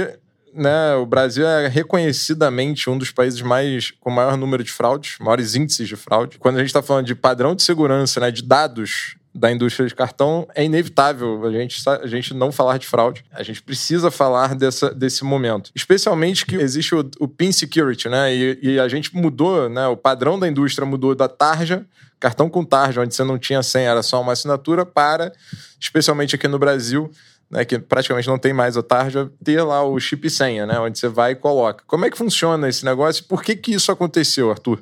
né, 0.53 0.95
o 0.95 1.05
Brasil 1.05 1.47
é 1.47 1.67
reconhecidamente 1.69 2.89
um 2.89 2.97
dos 2.97 3.11
países 3.11 3.41
mais 3.43 3.91
com 4.01 4.11
maior 4.11 4.37
número 4.37 4.63
de 4.63 4.71
fraudes, 4.71 5.17
maiores 5.21 5.55
índices 5.55 5.89
de 5.89 5.97
fraude. 5.97 6.39
Quando 6.39 6.57
a 6.57 6.59
gente 6.61 6.69
está 6.69 6.83
falando 6.83 7.07
de 7.07 7.15
padrão 7.15 7.55
de 7.55 7.63
segurança, 7.63 8.21
né, 8.21 8.31
de 8.31 8.43
dados 8.43 9.17
da 9.35 9.51
indústria 9.51 9.89
de 9.89 9.95
cartão, 9.95 10.47
é 10.55 10.65
inevitável 10.65 11.45
a 11.45 11.51
gente, 11.51 11.83
a 11.89 12.07
gente 12.07 12.33
não 12.33 12.53
falar 12.53 12.79
de 12.79 12.87
fraude. 12.87 13.25
A 13.33 13.43
gente 13.43 13.61
precisa 13.61 14.11
falar 14.11 14.55
dessa, 14.55 14.95
desse 14.95 15.25
momento. 15.25 15.73
Especialmente 15.75 16.47
que 16.47 16.55
existe 16.55 16.95
o, 16.95 17.11
o 17.19 17.27
PIN 17.27 17.51
Security, 17.51 18.09
né? 18.09 18.33
E, 18.33 18.59
e, 18.63 18.79
a 18.79 18.87
gente 18.87 19.15
mudou, 19.15 19.69
né? 19.69 19.89
O 19.89 19.97
padrão 19.97 20.39
da 20.39 20.47
indústria 20.47 20.87
mudou 20.87 21.17
da 21.17 21.29
tarja, 21.29 21.85
cartão 22.21 22.49
com 22.49 22.65
tarja, 22.65 23.01
onde 23.01 23.13
você 23.13 23.25
não 23.25 23.37
tinha 23.37 23.63
senha, 23.63 23.91
era 23.91 24.03
só 24.05 24.23
uma 24.23 24.33
assinatura, 24.33 24.87
para, 24.87 25.33
especialmente 25.81 26.37
aqui 26.37 26.47
no 26.47 26.59
Brasil, 26.59 27.11
né, 27.51 27.65
que 27.65 27.79
praticamente 27.79 28.29
não 28.29 28.39
tem 28.39 28.53
mais 28.53 28.77
a 28.77 28.83
tarja, 28.83 29.31
ter 29.43 29.63
lá 29.63 29.85
o 29.85 29.99
chip 29.99 30.31
senha, 30.31 30.65
né? 30.65 30.79
Onde 30.79 30.97
você 30.97 31.09
vai 31.09 31.33
e 31.33 31.35
coloca. 31.35 31.83
Como 31.89 32.05
é 32.05 32.11
que 32.11 32.17
funciona 32.17 32.69
esse 32.69 32.85
negócio 32.85 33.23
e 33.23 33.25
por 33.27 33.43
que, 33.43 33.57
que 33.57 33.75
isso 33.75 33.91
aconteceu, 33.91 34.51
Arthur? 34.51 34.81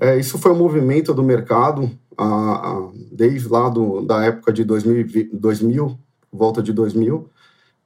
É, 0.00 0.16
isso 0.16 0.38
foi 0.38 0.52
um 0.52 0.56
movimento 0.56 1.12
do 1.12 1.22
mercado 1.22 1.90
a, 2.20 2.70
a, 2.70 2.90
desde 3.10 3.48
lá 3.48 3.68
do, 3.68 4.02
da 4.02 4.22
época 4.24 4.52
de 4.52 4.62
2000, 4.62 5.30
2000, 5.32 5.98
volta 6.30 6.62
de 6.62 6.72
2000, 6.72 7.28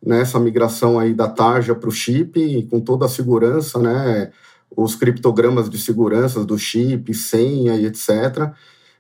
nessa 0.05 0.39
né, 0.39 0.45
migração 0.45 0.99
aí 0.99 1.15
da 1.15 1.29
tarja 1.29 1.75
para 1.75 1.89
o 1.89 1.93
chip, 1.93 2.67
com 2.71 2.81
toda 2.81 3.07
a 3.07 3.09
segurança, 3.09 3.79
né, 3.79 4.33
os 4.77 4.97
criptogramas 4.97 5.71
de 5.71 5.79
segurança 5.79 6.45
do 6.45 6.59
chip, 6.59 7.15
senha 7.15 7.77
e 7.77 7.87
etc. 7.87 8.53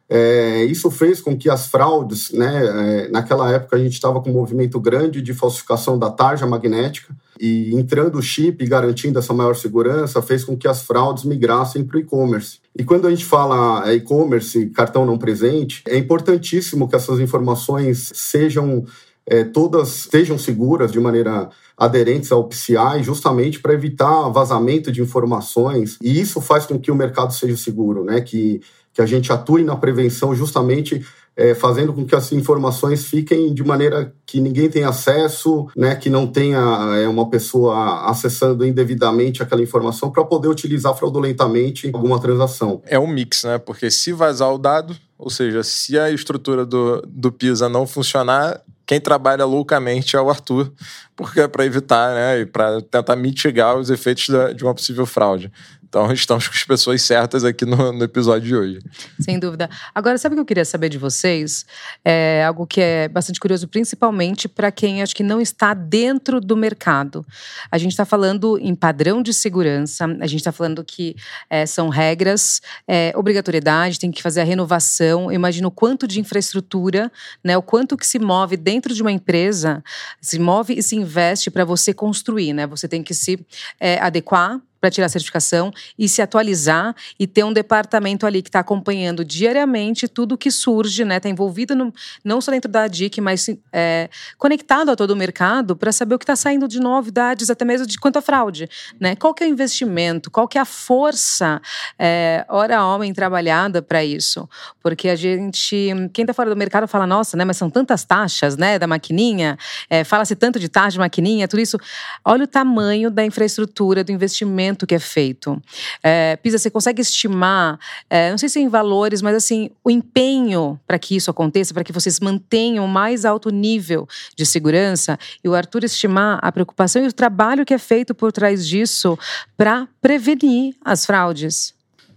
É, 0.08 0.64
isso 0.64 0.90
fez 0.90 1.20
com 1.20 1.36
que 1.36 1.48
as 1.48 1.66
fraudes, 1.66 2.30
né, 2.30 3.06
é, 3.06 3.08
naquela 3.08 3.50
época 3.50 3.76
a 3.76 3.78
gente 3.78 3.94
estava 3.94 4.20
com 4.20 4.30
um 4.30 4.34
movimento 4.34 4.78
grande 4.78 5.22
de 5.22 5.32
falsificação 5.32 5.98
da 5.98 6.10
tarja 6.10 6.46
magnética, 6.46 7.14
e 7.40 7.74
entrando 7.74 8.18
o 8.18 8.22
chip 8.22 8.64
garantindo 8.66 9.18
essa 9.18 9.32
maior 9.32 9.56
segurança, 9.56 10.22
fez 10.22 10.44
com 10.44 10.56
que 10.56 10.68
as 10.68 10.82
fraudes 10.82 11.24
migrassem 11.24 11.82
para 11.82 11.96
o 11.96 12.00
e-commerce. 12.00 12.58
E 12.76 12.84
quando 12.84 13.06
a 13.06 13.10
gente 13.10 13.24
fala 13.24 13.88
é, 13.88 13.94
e-commerce, 13.94 14.66
cartão 14.66 15.04
não 15.06 15.18
presente, 15.18 15.82
é 15.86 15.96
importantíssimo 15.96 16.88
que 16.88 16.96
essas 16.96 17.18
informações 17.18 18.12
sejam 18.14 18.84
é, 19.26 19.42
todas 19.42 20.00
estejam 20.00 20.36
seguras 20.38 20.92
de 20.92 21.00
maneira 21.00 21.48
aderentes 21.76 22.30
ao 22.30 22.44
PCI, 22.44 23.02
justamente 23.02 23.58
para 23.58 23.72
evitar 23.72 24.28
vazamento 24.28 24.92
de 24.92 25.00
informações. 25.00 25.98
E 26.00 26.20
isso 26.20 26.40
faz 26.40 26.66
com 26.66 26.78
que 26.78 26.90
o 26.90 26.94
mercado 26.94 27.32
seja 27.32 27.56
seguro, 27.56 28.04
né? 28.04 28.20
Que 28.20 28.60
que 28.94 29.02
a 29.02 29.06
gente 29.06 29.32
atue 29.32 29.64
na 29.64 29.76
prevenção 29.76 30.34
justamente 30.34 31.04
é, 31.36 31.54
fazendo 31.54 31.92
com 31.92 32.06
que 32.06 32.14
as 32.14 32.30
informações 32.32 33.06
fiquem 33.06 33.52
de 33.52 33.64
maneira 33.64 34.14
que 34.24 34.40
ninguém 34.40 34.68
tenha 34.68 34.88
acesso, 34.88 35.66
né, 35.76 35.96
que 35.96 36.08
não 36.08 36.26
tenha 36.26 36.60
é, 36.96 37.08
uma 37.08 37.28
pessoa 37.28 38.08
acessando 38.08 38.64
indevidamente 38.64 39.42
aquela 39.42 39.62
informação 39.62 40.10
para 40.10 40.24
poder 40.24 40.48
utilizar 40.48 40.94
fraudulentamente 40.94 41.90
alguma 41.92 42.20
transação. 42.20 42.80
É 42.86 42.98
um 42.98 43.06
mix, 43.06 43.42
né? 43.42 43.58
Porque 43.58 43.90
se 43.90 44.12
vazar 44.12 44.52
o 44.52 44.58
dado, 44.58 44.96
ou 45.18 45.28
seja, 45.28 45.62
se 45.64 45.98
a 45.98 46.10
estrutura 46.10 46.64
do, 46.64 47.02
do 47.06 47.32
PISA 47.32 47.68
não 47.68 47.86
funcionar, 47.86 48.60
quem 48.86 49.00
trabalha 49.00 49.44
loucamente 49.44 50.14
é 50.14 50.20
o 50.20 50.30
Arthur, 50.30 50.70
porque 51.16 51.40
é 51.40 51.48
para 51.48 51.64
evitar, 51.64 52.14
né, 52.14 52.40
e 52.40 52.46
para 52.46 52.80
tentar 52.82 53.16
mitigar 53.16 53.76
os 53.76 53.90
efeitos 53.90 54.28
da, 54.28 54.52
de 54.52 54.62
uma 54.62 54.74
possível 54.74 55.06
fraude. 55.06 55.50
Então, 55.94 56.10
estamos 56.12 56.48
com 56.48 56.54
as 56.54 56.64
pessoas 56.64 57.02
certas 57.02 57.44
aqui 57.44 57.64
no, 57.64 57.92
no, 57.92 58.02
episódio 58.02 58.48
de 58.48 58.56
hoje. 58.56 58.78
Sem 59.20 59.38
dúvida. 59.38 59.70
Agora, 59.94 60.18
sabe 60.18 60.34
o 60.34 60.36
que 60.36 60.40
eu 60.40 60.44
queria 60.44 60.64
saber 60.64 60.88
de 60.88 60.98
vocês? 60.98 61.64
É 62.04 62.44
algo 62.44 62.66
que 62.66 62.80
é 62.80 63.06
bastante 63.06 63.38
curioso, 63.38 63.68
principalmente 63.68 64.48
para 64.48 64.72
quem 64.72 65.02
acho 65.02 65.14
que 65.14 65.22
não 65.22 65.40
está 65.40 65.72
dentro 65.72 66.40
do 66.40 66.56
mercado. 66.56 67.24
A 67.70 67.78
gente 67.78 67.92
está 67.92 68.04
falando 68.04 68.58
em 68.58 68.74
padrão 68.74 69.22
de 69.22 69.32
segurança, 69.32 70.04
a 70.20 70.26
gente 70.26 70.40
está 70.40 70.50
falando 70.50 70.82
que 70.82 71.14
é, 71.48 71.64
são 71.64 71.88
regras, 71.88 72.60
é, 72.88 73.12
obrigatoriedade, 73.14 74.00
tem 74.00 74.10
que 74.10 74.20
fazer 74.20 74.40
a 74.40 74.44
renovação. 74.44 75.30
Eu 75.30 75.36
imagino 75.36 75.68
o 75.68 75.70
quanto 75.70 76.08
de 76.08 76.18
infraestrutura, 76.18 77.10
né, 77.42 77.56
o 77.56 77.62
quanto 77.62 77.96
que 77.96 78.06
se 78.06 78.18
move 78.18 78.56
dentro 78.56 78.92
de 78.92 79.00
uma 79.00 79.12
empresa, 79.12 79.80
se 80.20 80.40
move 80.40 80.74
e 80.74 80.82
se 80.82 80.96
investe 80.96 81.52
para 81.52 81.64
você 81.64 81.94
construir, 81.94 82.52
né? 82.52 82.66
Você 82.66 82.88
tem 82.88 83.00
que 83.00 83.14
se 83.14 83.38
é, 83.78 84.00
adequar 84.00 84.60
para 84.84 84.90
tirar 84.90 85.06
a 85.06 85.08
certificação 85.08 85.72
e 85.98 86.06
se 86.06 86.20
atualizar 86.20 86.94
e 87.18 87.26
ter 87.26 87.42
um 87.42 87.54
departamento 87.54 88.26
ali 88.26 88.42
que 88.42 88.50
está 88.50 88.60
acompanhando 88.60 89.24
diariamente 89.24 90.06
tudo 90.06 90.36
que 90.36 90.50
surge, 90.50 91.06
né? 91.06 91.16
Está 91.16 91.30
envolvido 91.30 91.74
no, 91.74 91.90
não 92.22 92.38
só 92.38 92.50
dentro 92.50 92.70
da 92.70 92.86
DIC, 92.86 93.18
mas 93.22 93.48
é, 93.72 94.10
conectado 94.36 94.90
a 94.90 94.96
todo 94.96 95.12
o 95.12 95.16
mercado 95.16 95.74
para 95.74 95.90
saber 95.90 96.16
o 96.16 96.18
que 96.18 96.24
está 96.24 96.36
saindo 96.36 96.68
de 96.68 96.78
novidades, 96.78 97.48
até 97.48 97.64
mesmo 97.64 97.86
de 97.86 97.98
quanto 97.98 98.18
a 98.18 98.20
fraude, 98.20 98.68
né? 99.00 99.16
Qual 99.16 99.32
que 99.32 99.42
é 99.42 99.46
o 99.46 99.48
investimento? 99.48 100.30
Qual 100.30 100.46
que 100.46 100.58
é 100.58 100.60
a 100.60 100.66
força 100.66 101.62
é, 101.98 102.44
hora 102.50 102.84
homem 102.84 103.14
trabalhada 103.14 103.80
para 103.80 104.04
isso? 104.04 104.46
Porque 104.82 105.08
a 105.08 105.16
gente, 105.16 105.88
quem 106.12 106.24
está 106.24 106.34
fora 106.34 106.50
do 106.50 106.56
mercado 106.56 106.86
fala, 106.86 107.06
nossa, 107.06 107.38
né? 107.38 107.44
Mas 107.46 107.56
são 107.56 107.70
tantas 107.70 108.04
taxas, 108.04 108.58
né? 108.58 108.78
Da 108.78 108.86
maquininha, 108.86 109.56
é, 109.88 110.04
fala-se 110.04 110.36
tanto 110.36 110.60
de 110.60 110.68
taxa 110.68 110.90
de 110.90 110.98
maquininha, 110.98 111.48
tudo 111.48 111.60
isso. 111.60 111.78
Olha 112.22 112.44
o 112.44 112.46
tamanho 112.46 113.10
da 113.10 113.24
infraestrutura, 113.24 114.04
do 114.04 114.12
investimento 114.12 114.73
que 114.86 114.94
é 114.94 114.98
feito. 114.98 115.60
É, 116.02 116.36
Pisa, 116.36 116.58
você 116.58 116.70
consegue 116.70 117.00
estimar, 117.00 117.78
é, 118.10 118.30
não 118.30 118.38
sei 118.38 118.48
se 118.48 118.60
em 118.60 118.68
valores, 118.68 119.22
mas 119.22 119.36
assim, 119.36 119.70
o 119.82 119.90
empenho 119.90 120.78
para 120.86 120.98
que 120.98 121.16
isso 121.16 121.30
aconteça, 121.30 121.72
para 121.72 121.84
que 121.84 121.92
vocês 121.92 122.18
mantenham 122.20 122.84
o 122.84 122.88
mais 122.88 123.24
alto 123.24 123.50
nível 123.50 124.08
de 124.36 124.44
segurança 124.44 125.18
e 125.42 125.48
o 125.48 125.54
Arthur 125.54 125.84
estimar 125.84 126.38
a 126.42 126.50
preocupação 126.50 127.04
e 127.04 127.06
o 127.06 127.12
trabalho 127.12 127.64
que 127.64 127.74
é 127.74 127.78
feito 127.78 128.14
por 128.14 128.32
trás 128.32 128.66
disso 128.66 129.18
para 129.56 129.86
prevenir 130.00 130.74
as 130.84 131.06
fraudes? 131.06 131.74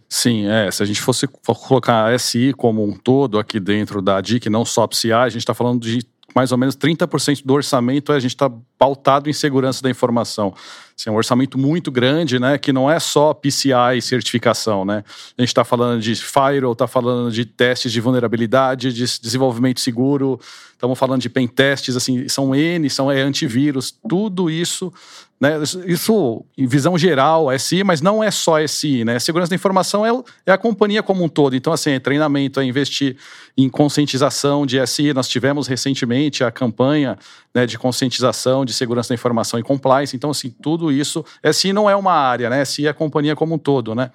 Sim, 0.10 0.48
é. 0.48 0.72
Se 0.72 0.82
a 0.82 0.86
gente 0.86 1.02
fosse 1.02 1.28
colocar 1.28 2.08
a 2.08 2.18
SI 2.18 2.54
como 2.54 2.84
um 2.84 2.94
todo 2.94 3.38
aqui 3.38 3.60
dentro 3.60 4.02
da 4.02 4.22
DIC, 4.22 4.50
não 4.50 4.64
só 4.64 4.88
PCI, 4.88 5.12
a 5.12 5.30
gente 5.30 5.42
está 5.42 5.54
falando 5.54 5.82
de 5.82 6.00
mais 6.34 6.52
ou 6.52 6.58
menos 6.58 6.76
30% 6.76 7.42
do 7.44 7.54
orçamento 7.54 8.12
a 8.12 8.20
gente 8.20 8.36
está 8.36 8.52
pautado 8.78 9.28
em 9.28 9.34
segurança 9.34 9.82
da 9.82 9.90
informação. 9.90 10.54
Assim, 11.00 11.12
um 11.12 11.16
orçamento 11.16 11.60
muito 11.60 11.92
grande, 11.92 12.40
né? 12.40 12.58
Que 12.58 12.74
não 12.74 12.90
é 12.90 13.00
só 13.00 13.32
PCI 13.32 14.02
certificação, 14.02 14.84
né? 14.84 15.04
A 15.38 15.42
gente 15.44 15.50
está 15.50 15.64
falando 15.64 16.02
de 16.02 16.16
firewall, 16.16 16.74
está 16.74 16.88
falando 16.88 17.32
de 17.32 17.46
testes 17.46 17.92
de 17.92 18.02
vulnerabilidade, 18.02 18.92
de 18.92 19.06
desenvolvimento 19.22 19.80
seguro, 19.80 20.40
estamos 20.74 20.98
falando 20.98 21.22
de 21.22 21.30
pen 21.30 21.48
testes, 21.48 21.96
assim, 21.96 22.28
são 22.28 22.56
N, 22.56 22.90
são 22.90 23.12
é, 23.12 23.22
antivírus, 23.22 23.94
tudo 24.10 24.50
isso 24.50 24.92
né? 25.40 25.62
Isso, 25.86 26.44
em 26.58 26.66
visão 26.66 26.98
geral, 26.98 27.52
é 27.52 27.60
SI, 27.60 27.84
mas 27.84 28.02
não 28.02 28.24
é 28.24 28.32
só 28.32 28.66
SI. 28.66 29.06
Né? 29.06 29.20
Segurança 29.20 29.52
da 29.52 29.56
informação 29.56 30.04
é, 30.04 30.10
é, 30.48 30.52
a 30.52 30.58
companhia 30.58 31.04
como 31.04 31.24
um 31.24 31.30
todo. 31.30 31.56
Então, 31.56 31.72
assim, 31.72 31.92
é 31.92 32.00
treinamento, 32.00 32.60
é 32.60 32.64
investir 32.64 33.18
em 33.56 33.70
conscientização 33.70 34.66
de 34.66 34.86
SI. 34.88 35.14
Nós 35.14 35.28
tivemos 35.28 35.68
recentemente 35.68 36.44
a 36.44 36.50
campanha 36.50 37.20
né, 37.54 37.68
de 37.68 37.78
conscientização 37.78 38.66
de 38.66 38.74
segurança 38.74 39.10
da 39.10 39.16
informação 39.16 39.60
e 39.60 39.64
compliance. 39.64 40.16
Então, 40.16 40.32
assim, 40.32 40.50
tudo 40.50 40.92
isso. 40.92 41.24
SI 41.54 41.72
não 41.72 41.88
é 41.88 41.96
uma 41.96 42.14
área, 42.14 42.50
né? 42.50 42.66
SI 42.66 42.88
é 42.88 42.90
a 42.90 42.94
companhia 42.94 43.36
como 43.36 43.54
um 43.54 43.60
todo. 43.60 43.94
Né? 43.94 44.10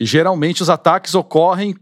E 0.00 0.06
geralmente 0.06 0.62
os 0.62 0.70
ataques 0.70 1.14
ocorrem 1.14 1.76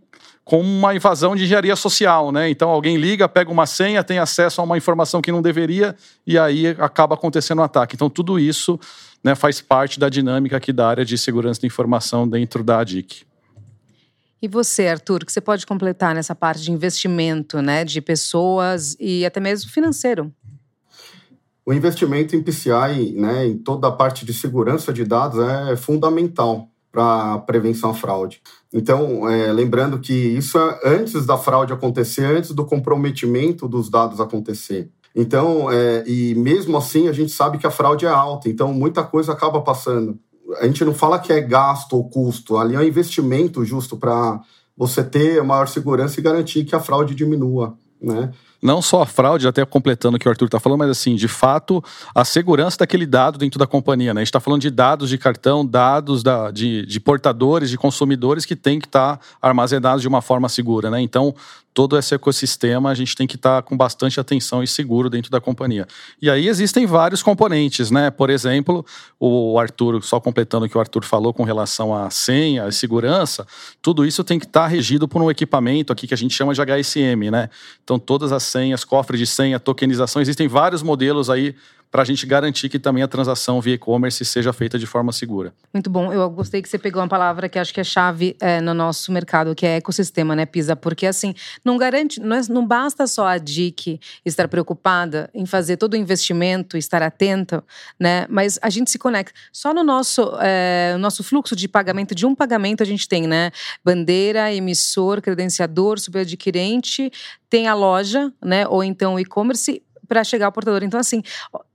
com 0.44 0.60
uma 0.60 0.94
invasão 0.94 1.36
de 1.36 1.44
engenharia 1.44 1.76
social, 1.76 2.32
né? 2.32 2.50
Então 2.50 2.68
alguém 2.68 2.96
liga, 2.96 3.28
pega 3.28 3.50
uma 3.50 3.66
senha, 3.66 4.02
tem 4.02 4.18
acesso 4.18 4.60
a 4.60 4.64
uma 4.64 4.76
informação 4.76 5.22
que 5.22 5.30
não 5.30 5.40
deveria 5.40 5.94
e 6.26 6.36
aí 6.36 6.68
acaba 6.78 7.14
acontecendo 7.14 7.60
um 7.60 7.64
ataque. 7.64 7.94
Então 7.94 8.10
tudo 8.10 8.38
isso 8.38 8.78
né, 9.22 9.34
faz 9.34 9.60
parte 9.60 10.00
da 10.00 10.08
dinâmica 10.08 10.56
aqui 10.56 10.72
da 10.72 10.88
área 10.88 11.04
de 11.04 11.16
segurança 11.16 11.60
da 11.60 11.66
informação 11.66 12.28
dentro 12.28 12.64
da 12.64 12.80
ADIC. 12.80 13.24
E 14.40 14.48
você, 14.48 14.88
Arthur, 14.88 15.24
que 15.24 15.32
você 15.32 15.40
pode 15.40 15.64
completar 15.64 16.16
nessa 16.16 16.34
parte 16.34 16.62
de 16.62 16.72
investimento, 16.72 17.62
né, 17.62 17.84
de 17.84 18.00
pessoas 18.00 18.96
e 18.98 19.24
até 19.24 19.38
mesmo 19.38 19.70
financeiro? 19.70 20.32
O 21.64 21.72
investimento 21.72 22.34
em 22.34 22.42
PCI, 22.42 23.12
né, 23.12 23.46
em 23.46 23.56
toda 23.56 23.86
a 23.86 23.92
parte 23.92 24.24
de 24.24 24.34
segurança 24.34 24.92
de 24.92 25.04
dados 25.04 25.38
é 25.38 25.76
fundamental 25.76 26.71
para 26.92 27.38
prevenção 27.38 27.90
à 27.90 27.94
fraude. 27.94 28.42
Então, 28.72 29.28
é, 29.28 29.50
lembrando 29.50 29.98
que 29.98 30.12
isso 30.12 30.58
é 30.58 30.80
antes 30.84 31.24
da 31.24 31.38
fraude 31.38 31.72
acontecer, 31.72 32.24
antes 32.24 32.50
do 32.50 32.66
comprometimento 32.66 33.66
dos 33.66 33.88
dados 33.88 34.20
acontecer. 34.20 34.90
Então, 35.16 35.70
é, 35.70 36.04
e 36.06 36.34
mesmo 36.34 36.76
assim, 36.76 37.08
a 37.08 37.12
gente 37.12 37.32
sabe 37.32 37.58
que 37.58 37.66
a 37.66 37.70
fraude 37.70 38.04
é 38.04 38.08
alta, 38.08 38.48
então 38.48 38.72
muita 38.72 39.02
coisa 39.02 39.32
acaba 39.32 39.60
passando. 39.62 40.18
A 40.60 40.66
gente 40.66 40.84
não 40.84 40.94
fala 40.94 41.18
que 41.18 41.32
é 41.32 41.40
gasto 41.40 41.94
ou 41.94 42.08
custo, 42.08 42.58
ali 42.58 42.74
é 42.74 42.78
um 42.78 42.82
investimento 42.82 43.64
justo 43.64 43.96
para 43.96 44.40
você 44.76 45.02
ter 45.02 45.42
maior 45.42 45.68
segurança 45.68 46.20
e 46.20 46.22
garantir 46.22 46.64
que 46.64 46.74
a 46.74 46.80
fraude 46.80 47.14
diminua, 47.14 47.76
né? 48.00 48.32
Não 48.62 48.80
só 48.80 49.02
a 49.02 49.06
fraude, 49.06 49.48
até 49.48 49.64
completando 49.64 50.16
o 50.16 50.20
que 50.20 50.28
o 50.28 50.30
Arthur 50.30 50.46
está 50.46 50.60
falando, 50.60 50.78
mas 50.78 50.90
assim, 50.90 51.16
de 51.16 51.26
fato, 51.26 51.82
a 52.14 52.24
segurança 52.24 52.78
daquele 52.78 53.04
dado 53.04 53.36
dentro 53.36 53.58
da 53.58 53.66
companhia. 53.66 54.14
Né? 54.14 54.20
A 54.20 54.22
gente 54.22 54.28
está 54.28 54.38
falando 54.38 54.62
de 54.62 54.70
dados 54.70 55.10
de 55.10 55.18
cartão, 55.18 55.66
dados 55.66 56.22
da, 56.22 56.50
de, 56.52 56.86
de 56.86 57.00
portadores, 57.00 57.68
de 57.68 57.76
consumidores 57.76 58.44
que 58.44 58.54
têm 58.54 58.78
que 58.78 58.86
estar 58.86 59.16
tá 59.16 59.24
armazenados 59.40 60.00
de 60.00 60.06
uma 60.06 60.22
forma 60.22 60.48
segura. 60.48 60.90
Né? 60.90 61.00
Então, 61.00 61.34
todo 61.74 61.98
esse 61.98 62.14
ecossistema 62.14 62.90
a 62.90 62.94
gente 62.94 63.16
tem 63.16 63.26
que 63.26 63.36
estar 63.36 63.56
tá 63.56 63.62
com 63.62 63.76
bastante 63.76 64.20
atenção 64.20 64.62
e 64.62 64.66
seguro 64.66 65.08
dentro 65.08 65.30
da 65.30 65.40
companhia. 65.40 65.86
E 66.20 66.28
aí 66.28 66.48
existem 66.48 66.86
vários 66.86 67.22
componentes, 67.22 67.90
né? 67.90 68.10
Por 68.10 68.30
exemplo, 68.30 68.84
o 69.18 69.58
Arthur, 69.58 70.02
só 70.02 70.20
completando 70.20 70.66
o 70.66 70.68
que 70.68 70.76
o 70.76 70.80
Arthur 70.80 71.04
falou 71.04 71.32
com 71.32 71.44
relação 71.44 71.94
à 71.94 72.10
senha, 72.10 72.64
à 72.64 72.72
segurança, 72.72 73.46
tudo 73.80 74.04
isso 74.04 74.22
tem 74.22 74.38
que 74.38 74.46
estar 74.46 74.62
tá 74.62 74.66
regido 74.66 75.08
por 75.08 75.22
um 75.22 75.30
equipamento 75.30 75.92
aqui 75.92 76.06
que 76.06 76.14
a 76.14 76.16
gente 76.16 76.34
chama 76.34 76.54
de 76.54 76.60
HSM, 76.60 77.30
né? 77.30 77.48
Então 77.82 77.98
todas 77.98 78.32
as 78.32 78.42
senhas, 78.42 78.84
cofre 78.84 79.16
de 79.16 79.26
senha, 79.26 79.58
tokenização, 79.58 80.20
existem 80.20 80.48
vários 80.48 80.82
modelos 80.82 81.30
aí 81.30 81.54
para 81.92 82.00
a 82.00 82.04
gente 82.06 82.24
garantir 82.24 82.70
que 82.70 82.78
também 82.78 83.02
a 83.02 83.06
transação 83.06 83.60
via 83.60 83.74
e-commerce 83.74 84.24
seja 84.24 84.50
feita 84.50 84.78
de 84.78 84.86
forma 84.86 85.12
segura. 85.12 85.52
Muito 85.74 85.90
bom. 85.90 86.10
Eu 86.10 86.28
gostei 86.30 86.62
que 86.62 86.68
você 86.68 86.78
pegou 86.78 87.02
uma 87.02 87.08
palavra 87.08 87.50
que 87.50 87.58
acho 87.58 87.72
que 87.72 87.80
é 87.80 87.84
chave 87.84 88.34
é, 88.40 88.62
no 88.62 88.72
nosso 88.72 89.12
mercado, 89.12 89.54
que 89.54 89.66
é 89.66 89.76
ecossistema, 89.76 90.34
né, 90.34 90.46
Pisa? 90.46 90.74
Porque 90.74 91.04
assim, 91.04 91.34
não 91.62 91.76
garante, 91.76 92.18
não, 92.18 92.34
é, 92.34 92.40
não 92.48 92.66
basta 92.66 93.06
só 93.06 93.26
a 93.26 93.36
DIC 93.36 94.00
estar 94.24 94.48
preocupada 94.48 95.28
em 95.34 95.44
fazer 95.44 95.76
todo 95.76 95.92
o 95.92 95.96
investimento, 95.96 96.78
estar 96.78 97.02
atenta, 97.02 97.62
né? 98.00 98.26
Mas 98.30 98.58
a 98.62 98.70
gente 98.70 98.90
se 98.90 98.98
conecta. 98.98 99.38
Só 99.52 99.74
no 99.74 99.84
nosso, 99.84 100.32
é, 100.40 100.96
nosso 100.98 101.22
fluxo 101.22 101.54
de 101.54 101.68
pagamento, 101.68 102.14
de 102.14 102.24
um 102.24 102.34
pagamento, 102.34 102.82
a 102.82 102.86
gente 102.86 103.06
tem, 103.06 103.26
né? 103.26 103.50
Bandeira, 103.84 104.50
emissor, 104.50 105.20
credenciador, 105.20 106.00
subadquirente, 106.00 107.12
tem 107.50 107.68
a 107.68 107.74
loja, 107.74 108.32
né? 108.42 108.66
Ou 108.66 108.82
então 108.82 109.16
o 109.16 109.20
e-commerce 109.20 109.82
para 110.12 110.22
chegar 110.22 110.44
ao 110.44 110.52
portador. 110.52 110.82
Então, 110.82 111.00
assim, 111.00 111.22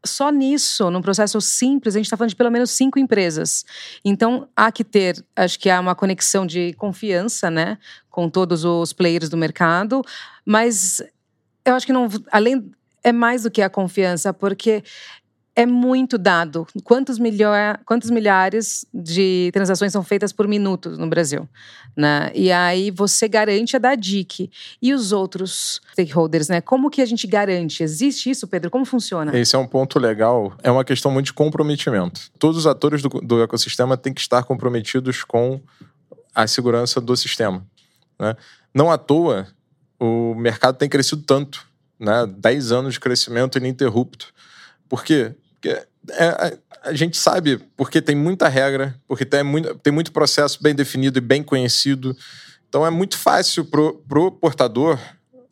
só 0.06 0.30
nisso, 0.30 0.92
num 0.92 1.02
processo 1.02 1.42
simples, 1.42 1.96
a 1.96 1.98
gente 1.98 2.06
está 2.06 2.16
falando 2.16 2.30
de 2.30 2.36
pelo 2.36 2.52
menos 2.52 2.70
cinco 2.70 3.00
empresas. 3.00 3.66
Então, 4.06 4.48
há 4.56 4.72
que 4.72 4.84
ter, 4.84 5.26
acho 5.36 5.60
que 5.60 5.72
há 5.72 5.80
uma 5.80 5.96
conexão 5.96 6.46
de 6.46 6.74
confiança, 6.74 7.50
né, 7.50 7.80
com 8.12 8.30
todos 8.30 8.64
os 8.64 8.94
players 8.94 9.28
do 9.28 9.36
mercado, 9.36 10.04
mas 10.46 11.02
eu 11.66 11.74
acho 11.74 11.88
que 11.88 11.92
não, 11.92 12.08
além 12.32 12.72
é 13.04 13.12
mais 13.12 13.42
do 13.42 13.50
que 13.50 13.62
a 13.64 13.72
confiança, 13.72 14.32
porque 14.32 14.84
é 15.58 15.66
muito 15.66 16.20
dado. 16.20 16.68
Quantos, 16.84 17.18
milho... 17.18 17.48
Quantos 17.84 18.12
milhares 18.12 18.86
de 18.94 19.50
transações 19.52 19.92
são 19.92 20.04
feitas 20.04 20.32
por 20.32 20.48
minuto 20.48 20.92
no 20.92 21.08
Brasil? 21.08 21.50
Né? 21.96 22.32
E 22.36 22.52
aí 22.52 22.92
você 22.92 23.28
garante 23.28 23.76
a 23.76 23.80
da 23.80 23.96
DIC. 23.96 24.52
E 24.80 24.94
os 24.94 25.12
outros 25.12 25.82
stakeholders, 25.94 26.48
né? 26.48 26.62
Como 26.62 26.92
que 26.92 27.02
a 27.02 27.06
gente 27.08 27.26
garante? 27.26 27.82
Existe 27.82 28.30
isso, 28.30 28.48
Pedro? 28.48 28.70
Como 28.70 28.86
funciona? 28.86 29.36
Esse 29.36 29.56
é 29.56 29.60
um 29.60 29.66
ponto 29.66 29.98
legal. 29.98 30.54
É 30.62 30.70
uma 30.70 30.86
questão 30.86 31.10
muito 31.10 31.26
de 31.26 31.34
comprometimento. 31.34 32.30
Todos 32.38 32.56
os 32.56 32.68
atores 32.68 33.02
do, 33.02 33.10
do 33.10 33.42
ecossistema 33.42 33.98
têm 33.98 34.14
que 34.14 34.22
estar 34.22 34.44
comprometidos 34.44 35.24
com 35.24 35.60
a 36.36 36.46
segurança 36.46 37.02
do 37.02 37.18
sistema. 37.18 37.66
Né? 38.20 38.36
Não 38.72 38.92
à 38.92 38.98
toa, 38.98 39.48
o 40.00 40.36
mercado 40.36 40.78
tem 40.78 40.88
crescido 40.88 41.24
tanto. 41.24 41.66
Né? 42.00 42.28
10 42.28 42.72
anos 42.72 42.94
de 42.94 43.00
crescimento 43.00 43.58
ininterrupto. 43.58 44.32
Por 44.88 45.04
quê? 45.04 45.34
Porque 45.68 45.88
é, 46.12 46.26
a, 46.26 46.90
a, 46.90 46.94
gente 46.94 47.18
sabe, 47.18 47.58
porque 47.76 48.02
tem 48.02 48.16
muita 48.16 48.48
regra, 48.48 48.96
porque 49.08 49.26
tem 49.26 49.44
muito, 49.44 49.76
tem 49.76 49.92
muito 49.92 50.12
processo 50.12 50.62
bem 50.62 50.74
definido 50.74 51.18
e 51.18 51.22
bem 51.22 51.44
conhecido. 51.44 52.16
Então 52.70 52.86
é 52.86 52.90
muito 52.90 53.18
fácil 53.18 53.66
pro, 53.66 53.96
pro 54.08 54.32
portador 54.32 55.00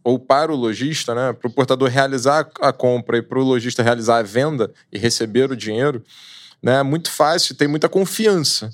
ou 0.03 0.19
para 0.19 0.51
o 0.51 0.55
lojista, 0.55 1.15
né, 1.15 1.34
para 1.34 1.48
o 1.48 1.51
portador 1.51 1.89
realizar 1.89 2.48
a 2.62 2.72
compra 2.72 3.17
e 3.17 3.22
para 3.22 3.39
o 3.39 3.43
lojista 3.43 3.81
realizar 3.81 4.19
a 4.19 4.24
venda 4.24 4.72
e 4.91 5.00
receber 5.00 5.51
o 5.51 5.55
dinheiro, 5.55 6.03
né, 6.62 6.79
é 6.79 6.84
muito 6.84 7.10
fácil, 7.10 7.55
tem 7.55 7.67
muita 7.67 7.89
confiança. 7.89 8.69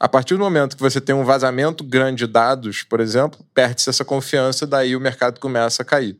A 0.00 0.08
partir 0.08 0.34
do 0.34 0.40
momento 0.40 0.76
que 0.76 0.82
você 0.82 1.00
tem 1.00 1.14
um 1.14 1.24
vazamento 1.24 1.84
grande 1.84 2.26
de 2.26 2.32
dados, 2.32 2.82
por 2.82 3.00
exemplo, 3.00 3.46
perde-se 3.54 3.88
essa 3.88 4.04
confiança, 4.04 4.66
daí 4.66 4.96
o 4.96 5.00
mercado 5.00 5.38
começa 5.38 5.82
a 5.82 5.84
cair 5.84 6.18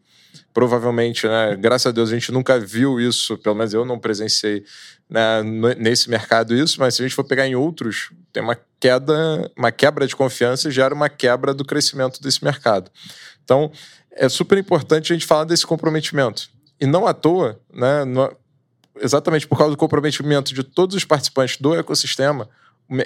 provavelmente, 0.52 1.26
né, 1.26 1.56
graças 1.56 1.86
a 1.86 1.90
Deus, 1.90 2.10
a 2.10 2.14
gente 2.14 2.32
nunca 2.32 2.58
viu 2.58 3.00
isso, 3.00 3.36
pelo 3.38 3.54
menos 3.54 3.72
eu 3.74 3.84
não 3.84 3.98
presenciei 3.98 4.64
né, 5.08 5.42
nesse 5.78 6.10
mercado 6.10 6.54
isso, 6.54 6.80
mas 6.80 6.94
se 6.94 7.02
a 7.02 7.04
gente 7.06 7.14
for 7.14 7.24
pegar 7.24 7.46
em 7.46 7.54
outros, 7.54 8.10
tem 8.32 8.42
uma 8.42 8.58
queda, 8.80 9.50
uma 9.56 9.70
quebra 9.70 10.06
de 10.06 10.16
confiança 10.16 10.68
e 10.68 10.72
gera 10.72 10.94
uma 10.94 11.08
quebra 11.08 11.54
do 11.54 11.64
crescimento 11.64 12.20
desse 12.20 12.44
mercado. 12.44 12.90
Então, 13.44 13.70
é 14.12 14.28
super 14.28 14.58
importante 14.58 15.12
a 15.12 15.16
gente 15.16 15.26
falar 15.26 15.44
desse 15.44 15.66
comprometimento. 15.66 16.48
E 16.80 16.86
não 16.86 17.06
à 17.06 17.14
toa, 17.14 17.60
né, 17.72 18.04
no, 18.04 18.34
exatamente 19.00 19.46
por 19.46 19.56
causa 19.56 19.72
do 19.72 19.78
comprometimento 19.78 20.54
de 20.54 20.62
todos 20.62 20.96
os 20.96 21.04
participantes 21.04 21.58
do 21.58 21.74
ecossistema, 21.74 22.48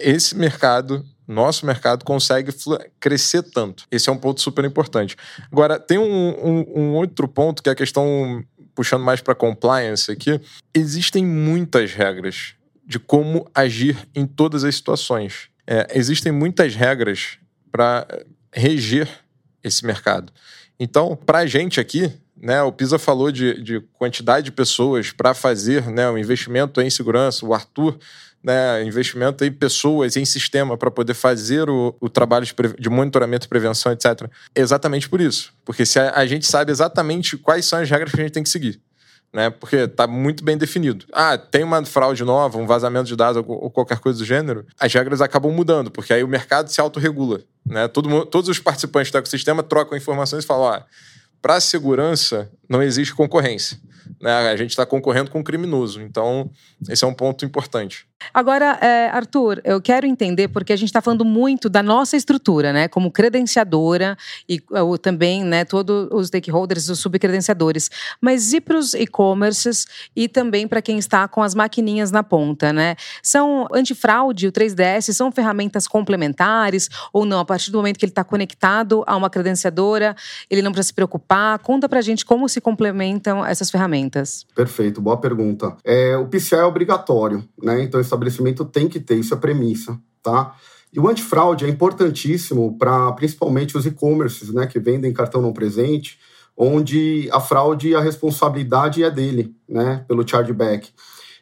esse 0.00 0.36
mercado 0.36 1.04
nosso 1.30 1.64
mercado 1.64 2.04
consegue 2.04 2.52
crescer 2.98 3.42
tanto. 3.42 3.84
Esse 3.90 4.10
é 4.10 4.12
um 4.12 4.18
ponto 4.18 4.40
super 4.40 4.64
importante. 4.64 5.16
Agora, 5.50 5.78
tem 5.78 5.96
um, 5.96 6.04
um, 6.04 6.80
um 6.80 6.94
outro 6.94 7.28
ponto 7.28 7.62
que 7.62 7.68
é 7.68 7.72
a 7.72 7.76
questão, 7.76 8.44
puxando 8.74 9.04
mais 9.04 9.20
para 9.20 9.34
compliance 9.34 10.10
aqui. 10.10 10.40
Existem 10.74 11.24
muitas 11.24 11.92
regras 11.92 12.54
de 12.84 12.98
como 12.98 13.48
agir 13.54 13.96
em 14.12 14.26
todas 14.26 14.64
as 14.64 14.74
situações. 14.74 15.48
É, 15.64 15.86
existem 15.94 16.32
muitas 16.32 16.74
regras 16.74 17.38
para 17.70 18.06
reger 18.52 19.08
esse 19.62 19.86
mercado. 19.86 20.32
Então, 20.80 21.14
para 21.14 21.38
a 21.38 21.46
gente 21.46 21.78
aqui, 21.78 22.12
né, 22.36 22.60
o 22.62 22.72
Pisa 22.72 22.98
falou 22.98 23.30
de, 23.30 23.62
de 23.62 23.80
quantidade 23.92 24.46
de 24.46 24.52
pessoas 24.52 25.12
para 25.12 25.34
fazer 25.34 25.86
né, 25.88 26.10
o 26.10 26.18
investimento 26.18 26.80
em 26.80 26.90
segurança, 26.90 27.46
o 27.46 27.54
Arthur 27.54 27.96
né, 28.42 28.82
investimento 28.84 29.44
em 29.44 29.52
pessoas, 29.52 30.16
em 30.16 30.24
sistema 30.24 30.76
para 30.76 30.90
poder 30.90 31.14
fazer 31.14 31.68
o, 31.68 31.94
o 32.00 32.08
trabalho 32.08 32.46
de, 32.46 32.54
de, 32.78 32.88
monitoramento 32.88 33.48
prevenção, 33.48 33.92
etc. 33.92 34.30
Exatamente 34.54 35.08
por 35.08 35.20
isso. 35.20 35.52
Porque 35.64 35.84
se 35.84 35.98
a, 35.98 36.16
a, 36.16 36.26
gente 36.26 36.46
sabe 36.46 36.72
exatamente 36.72 37.36
quais 37.36 37.66
são 37.66 37.78
as 37.78 37.90
regras 37.90 38.12
que 38.12 38.20
a 38.20 38.24
gente 38.24 38.32
tem 38.32 38.42
que 38.42 38.48
seguir. 38.48 38.80
Né, 39.32 39.48
porque 39.48 39.76
está 39.76 40.08
muito 40.08 40.42
bem 40.42 40.58
definido. 40.58 41.06
Ah, 41.12 41.38
tem 41.38 41.62
uma 41.62 41.84
fraude 41.84 42.24
nova, 42.24 42.58
um 42.58 42.66
vazamento 42.66 43.06
de 43.06 43.14
dados 43.14 43.36
ou, 43.46 43.62
ou 43.62 43.70
qualquer 43.70 44.00
coisa 44.00 44.18
do 44.18 44.24
gênero, 44.24 44.66
as 44.76 44.92
regras 44.92 45.20
acabam 45.20 45.52
mudando, 45.52 45.88
porque 45.88 46.12
aí 46.12 46.24
o 46.24 46.26
mercado 46.26 46.68
se 46.68 46.80
autorregula. 46.80 47.40
Né? 47.64 47.86
Todo, 47.86 48.26
todos 48.26 48.48
os 48.50 48.58
participantes 48.58 49.12
do 49.12 49.18
ecossistema 49.18 49.62
trocam 49.62 49.96
informações 49.96 50.42
e 50.42 50.46
falam: 50.48 50.82
para 51.40 51.54
a 51.54 51.60
segurança 51.60 52.50
não 52.68 52.82
existe 52.82 53.14
concorrência. 53.14 53.78
Né? 54.20 54.32
A 54.32 54.56
gente 54.56 54.70
está 54.70 54.84
concorrendo 54.84 55.30
com 55.30 55.38
um 55.38 55.44
criminoso. 55.44 56.02
Então, 56.02 56.50
esse 56.88 57.04
é 57.04 57.06
um 57.06 57.14
ponto 57.14 57.44
importante. 57.44 58.09
Agora, 58.32 58.78
é, 58.80 59.08
Arthur, 59.08 59.60
eu 59.64 59.80
quero 59.80 60.06
entender, 60.06 60.48
porque 60.48 60.72
a 60.72 60.76
gente 60.76 60.88
está 60.88 61.00
falando 61.00 61.24
muito 61.24 61.68
da 61.68 61.82
nossa 61.82 62.16
estrutura, 62.16 62.72
né? 62.72 62.88
Como 62.88 63.10
credenciadora 63.10 64.16
e 64.48 64.62
ou, 64.70 64.96
também, 64.98 65.44
né, 65.44 65.64
todos 65.64 66.08
os 66.12 66.28
stakeholders, 66.28 66.88
os 66.88 66.98
subcredenciadores. 66.98 67.90
Mas 68.20 68.52
e 68.52 68.60
para 68.60 68.76
os 68.76 68.94
e-commerces 68.94 69.86
e 70.14 70.28
também 70.28 70.68
para 70.68 70.82
quem 70.82 70.98
está 70.98 71.26
com 71.26 71.42
as 71.42 71.54
maquininhas 71.54 72.10
na 72.10 72.22
ponta, 72.22 72.72
né? 72.72 72.96
São 73.22 73.66
antifraude, 73.72 74.46
o 74.46 74.52
3DS, 74.52 75.12
são 75.12 75.32
ferramentas 75.32 75.86
complementares 75.86 76.88
ou 77.12 77.24
não? 77.24 77.40
A 77.40 77.44
partir 77.44 77.70
do 77.70 77.78
momento 77.78 77.98
que 77.98 78.04
ele 78.04 78.12
está 78.12 78.24
conectado 78.24 79.02
a 79.06 79.16
uma 79.16 79.30
credenciadora, 79.30 80.14
ele 80.48 80.62
não 80.62 80.72
precisa 80.72 80.88
se 80.88 80.94
preocupar? 80.94 81.58
Conta 81.60 81.88
para 81.88 81.98
a 81.98 82.02
gente 82.02 82.24
como 82.24 82.48
se 82.48 82.60
complementam 82.60 83.44
essas 83.44 83.70
ferramentas. 83.70 84.46
Perfeito, 84.54 85.00
boa 85.00 85.16
pergunta. 85.16 85.76
É, 85.84 86.16
o 86.16 86.26
PCI 86.26 86.56
é 86.56 86.64
obrigatório, 86.64 87.44
né? 87.62 87.82
Então, 87.82 88.00
estabelecimento 88.10 88.64
tem 88.64 88.88
que 88.88 89.00
ter, 89.00 89.16
isso 89.16 89.34
é 89.34 89.36
premissa, 89.36 89.98
tá? 90.22 90.54
E 90.92 90.98
o 90.98 91.08
antifraude 91.08 91.64
é 91.64 91.68
importantíssimo 91.68 92.76
para 92.76 93.12
principalmente 93.12 93.76
os 93.76 93.86
e-commerces, 93.86 94.52
né, 94.52 94.66
que 94.66 94.80
vendem 94.80 95.12
cartão 95.12 95.40
não 95.40 95.52
presente, 95.52 96.18
onde 96.56 97.28
a 97.32 97.40
fraude, 97.40 97.94
a 97.94 98.00
responsabilidade 98.00 99.02
é 99.02 99.10
dele, 99.10 99.54
né, 99.68 100.04
pelo 100.08 100.26
chargeback. 100.26 100.90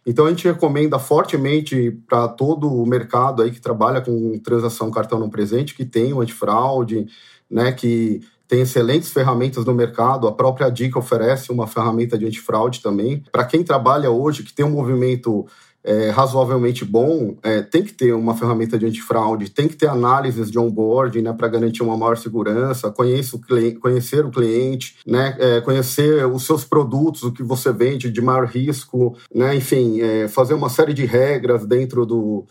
Então 0.06 0.26
a 0.26 0.30
gente 0.30 0.46
recomenda 0.46 0.98
fortemente 0.98 1.98
para 2.06 2.28
todo 2.28 2.72
o 2.72 2.86
mercado 2.86 3.42
aí 3.42 3.50
que 3.50 3.60
trabalha 3.60 4.00
com 4.00 4.38
transação 4.38 4.90
cartão 4.90 5.18
não 5.18 5.28
presente 5.28 5.74
que 5.74 5.84
tem 5.84 6.12
o 6.12 6.20
antifraude, 6.20 7.06
né, 7.50 7.72
que 7.72 8.20
tem 8.46 8.62
excelentes 8.62 9.12
ferramentas 9.12 9.64
no 9.66 9.74
mercado. 9.74 10.26
A 10.26 10.32
própria 10.32 10.70
Dica 10.70 10.98
oferece 10.98 11.52
uma 11.52 11.66
ferramenta 11.66 12.16
de 12.16 12.24
antifraude 12.24 12.80
também. 12.80 13.22
Para 13.30 13.44
quem 13.44 13.62
trabalha 13.62 14.10
hoje, 14.10 14.42
que 14.42 14.54
tem 14.54 14.64
um 14.64 14.70
movimento 14.70 15.46
é, 15.88 16.10
razoavelmente 16.10 16.84
bom, 16.84 17.38
é, 17.42 17.62
tem 17.62 17.82
que 17.82 17.94
ter 17.94 18.12
uma 18.12 18.36
ferramenta 18.36 18.78
de 18.78 18.84
antifraude, 18.84 19.50
tem 19.50 19.66
que 19.66 19.74
ter 19.74 19.88
análises 19.88 20.50
de 20.50 20.58
onboarding 20.58 21.22
né, 21.22 21.32
para 21.32 21.48
garantir 21.48 21.82
uma 21.82 21.96
maior 21.96 22.18
segurança, 22.18 22.90
conhecer 22.90 23.36
o 23.36 23.38
cliente, 23.38 23.78
conhecer, 23.78 24.22
o 24.26 24.30
cliente 24.30 24.96
né, 25.06 25.34
é, 25.38 25.62
conhecer 25.62 26.26
os 26.26 26.44
seus 26.44 26.62
produtos, 26.62 27.22
o 27.22 27.32
que 27.32 27.42
você 27.42 27.72
vende 27.72 28.10
de 28.10 28.20
maior 28.20 28.46
risco, 28.46 29.16
né, 29.34 29.56
enfim, 29.56 30.02
é, 30.02 30.28
fazer 30.28 30.52
uma 30.52 30.68
série 30.68 30.92
de 30.92 31.06
regras 31.06 31.64
dentro 31.64 32.04
do, 32.04 32.44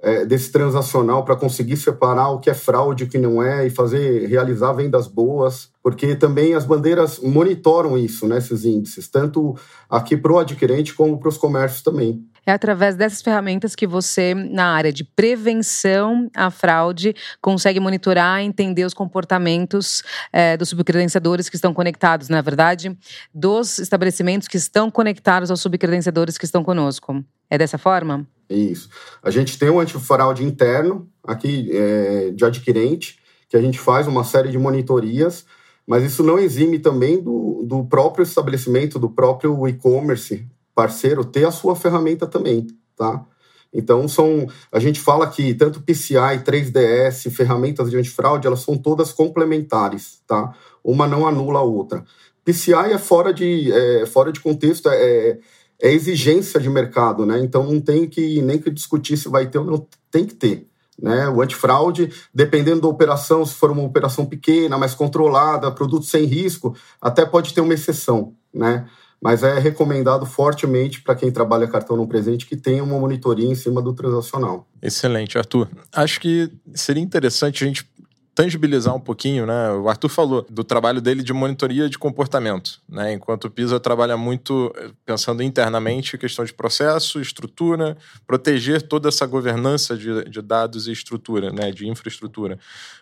é, 0.00 0.24
desse 0.24 0.52
transacional 0.52 1.24
para 1.24 1.34
conseguir 1.34 1.76
separar 1.76 2.28
o 2.28 2.38
que 2.38 2.48
é 2.48 2.54
fraude 2.54 3.02
e 3.02 3.06
o 3.08 3.10
que 3.10 3.18
não 3.18 3.42
é 3.42 3.66
e 3.66 3.70
fazer 3.70 4.28
realizar 4.28 4.72
vendas 4.72 5.08
boas, 5.08 5.68
porque 5.82 6.14
também 6.14 6.54
as 6.54 6.64
bandeiras 6.64 7.18
monitoram 7.18 7.98
isso, 7.98 8.28
né, 8.28 8.38
esses 8.38 8.64
índices, 8.64 9.08
tanto 9.08 9.56
aqui 9.90 10.16
para 10.16 10.32
o 10.32 10.38
adquirente 10.38 10.94
como 10.94 11.18
para 11.18 11.28
os 11.28 11.36
comércios 11.36 11.82
também. 11.82 12.24
É 12.46 12.52
através 12.52 12.94
dessas 12.96 13.22
ferramentas 13.22 13.74
que 13.74 13.86
você, 13.86 14.34
na 14.34 14.74
área 14.74 14.92
de 14.92 15.04
prevenção 15.04 16.30
à 16.34 16.50
fraude, 16.50 17.14
consegue 17.40 17.80
monitorar 17.80 18.42
e 18.42 18.46
entender 18.46 18.84
os 18.84 18.94
comportamentos 18.94 20.02
é, 20.32 20.56
dos 20.56 20.68
subcredenciadores 20.68 21.48
que 21.48 21.56
estão 21.56 21.72
conectados, 21.72 22.28
na 22.28 22.38
é 22.38 22.42
verdade, 22.42 22.96
dos 23.32 23.78
estabelecimentos 23.78 24.46
que 24.48 24.56
estão 24.56 24.90
conectados 24.90 25.50
aos 25.50 25.60
subcredenciadores 25.60 26.36
que 26.36 26.44
estão 26.44 26.62
conosco. 26.62 27.24
É 27.48 27.56
dessa 27.56 27.78
forma? 27.78 28.26
Isso. 28.48 28.88
A 29.22 29.30
gente 29.30 29.58
tem 29.58 29.70
um 29.70 29.80
antifraude 29.80 30.44
interno 30.44 31.08
aqui 31.22 31.70
é, 31.72 32.30
de 32.30 32.44
adquirente, 32.44 33.18
que 33.48 33.56
a 33.56 33.60
gente 33.60 33.78
faz 33.78 34.06
uma 34.06 34.24
série 34.24 34.50
de 34.50 34.58
monitorias, 34.58 35.46
mas 35.86 36.02
isso 36.02 36.22
não 36.22 36.38
exime 36.38 36.78
também 36.78 37.22
do, 37.22 37.62
do 37.66 37.84
próprio 37.84 38.22
estabelecimento, 38.22 38.98
do 38.98 39.08
próprio 39.08 39.66
e-commerce 39.68 40.46
parceiro 40.74 41.24
ter 41.24 41.46
a 41.46 41.50
sua 41.50 41.76
ferramenta 41.76 42.26
também, 42.26 42.66
tá? 42.96 43.24
Então 43.72 44.06
são, 44.06 44.46
a 44.70 44.78
gente 44.78 45.00
fala 45.00 45.26
que 45.26 45.52
tanto 45.52 45.82
PCI, 45.82 46.44
3DS, 46.44 47.28
ferramentas 47.30 47.90
de 47.90 47.96
antifraude, 47.96 48.46
elas 48.46 48.60
são 48.60 48.78
todas 48.78 49.12
complementares, 49.12 50.20
tá? 50.26 50.54
Uma 50.82 51.08
não 51.08 51.26
anula 51.26 51.58
a 51.58 51.62
outra. 51.62 52.04
PCI 52.44 52.92
é 52.92 52.98
fora 52.98 53.32
de, 53.32 53.72
é, 53.72 54.06
fora 54.06 54.30
de 54.30 54.38
contexto, 54.38 54.88
é, 54.88 55.38
é 55.82 55.92
exigência 55.92 56.60
de 56.60 56.70
mercado, 56.70 57.26
né? 57.26 57.40
Então 57.40 57.64
não 57.64 57.80
tem 57.80 58.08
que 58.08 58.40
nem 58.42 58.58
que 58.58 58.70
discutir 58.70 59.16
se 59.16 59.28
vai 59.28 59.46
ter 59.46 59.58
ou 59.58 59.64
não, 59.64 59.86
tem 60.10 60.24
que 60.24 60.34
ter. 60.34 60.68
Né? 61.00 61.28
O 61.28 61.42
antifraude, 61.42 62.12
dependendo 62.32 62.82
da 62.82 62.86
operação, 62.86 63.44
se 63.44 63.54
for 63.54 63.72
uma 63.72 63.82
operação 63.82 64.24
pequena, 64.24 64.78
mais 64.78 64.94
controlada, 64.94 65.72
produto 65.72 66.06
sem 66.06 66.24
risco, 66.24 66.76
até 67.00 67.26
pode 67.26 67.52
ter 67.52 67.60
uma 67.60 67.74
exceção, 67.74 68.34
né? 68.52 68.86
Mas 69.24 69.42
é 69.42 69.58
recomendado 69.58 70.26
fortemente 70.26 71.00
para 71.00 71.14
quem 71.14 71.32
trabalha 71.32 71.66
cartão 71.66 71.96
não 71.96 72.06
presente 72.06 72.44
que 72.44 72.54
tenha 72.54 72.84
uma 72.84 72.98
monitoria 72.98 73.48
em 73.48 73.54
cima 73.54 73.80
do 73.80 73.94
transacional. 73.94 74.68
Excelente, 74.82 75.38
Arthur. 75.38 75.66
Acho 75.90 76.20
que 76.20 76.52
seria 76.74 77.02
interessante 77.02 77.64
a 77.64 77.66
gente 77.66 77.88
tangibilizar 78.34 78.94
um 78.94 79.00
pouquinho, 79.00 79.46
né? 79.46 79.70
O 79.70 79.88
Arthur 79.88 80.08
falou 80.08 80.46
do 80.50 80.64
trabalho 80.64 81.00
dele 81.00 81.22
de 81.22 81.32
monitoria 81.32 81.88
de 81.88 81.96
comportamento, 81.96 82.80
né? 82.88 83.12
Enquanto 83.12 83.44
o 83.44 83.50
PISA 83.50 83.78
trabalha 83.78 84.16
muito 84.16 84.74
eh, 84.76 84.90
pensando 85.06 85.42
internamente 85.42 86.18
questão 86.18 86.44
de 86.44 86.52
processo, 86.52 87.20
estrutura, 87.20 87.96
proteger 88.26 88.82
toda 88.82 89.08
essa 89.08 89.24
governança 89.24 89.96
de, 89.96 90.24
de 90.24 90.42
dados 90.42 90.88
e 90.88 90.92
estrutura, 90.92 91.52
né? 91.52 91.70
De 91.70 91.88
infraestrutura. 91.88 92.58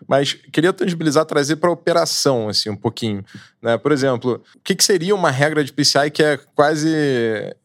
Mas 0.06 0.34
queria 0.34 0.72
tangibilizar, 0.72 1.24
trazer 1.24 1.56
para 1.56 1.70
a 1.70 1.72
operação, 1.72 2.50
assim, 2.50 2.68
um 2.68 2.76
pouquinho, 2.76 3.24
né? 3.62 3.78
Por 3.78 3.90
exemplo, 3.90 4.42
o 4.54 4.60
que, 4.62 4.74
que 4.74 4.84
seria 4.84 5.14
uma 5.14 5.30
regra 5.30 5.64
de 5.64 5.72
PCI 5.72 6.10
que 6.10 6.22
é 6.22 6.36
quase 6.54 6.92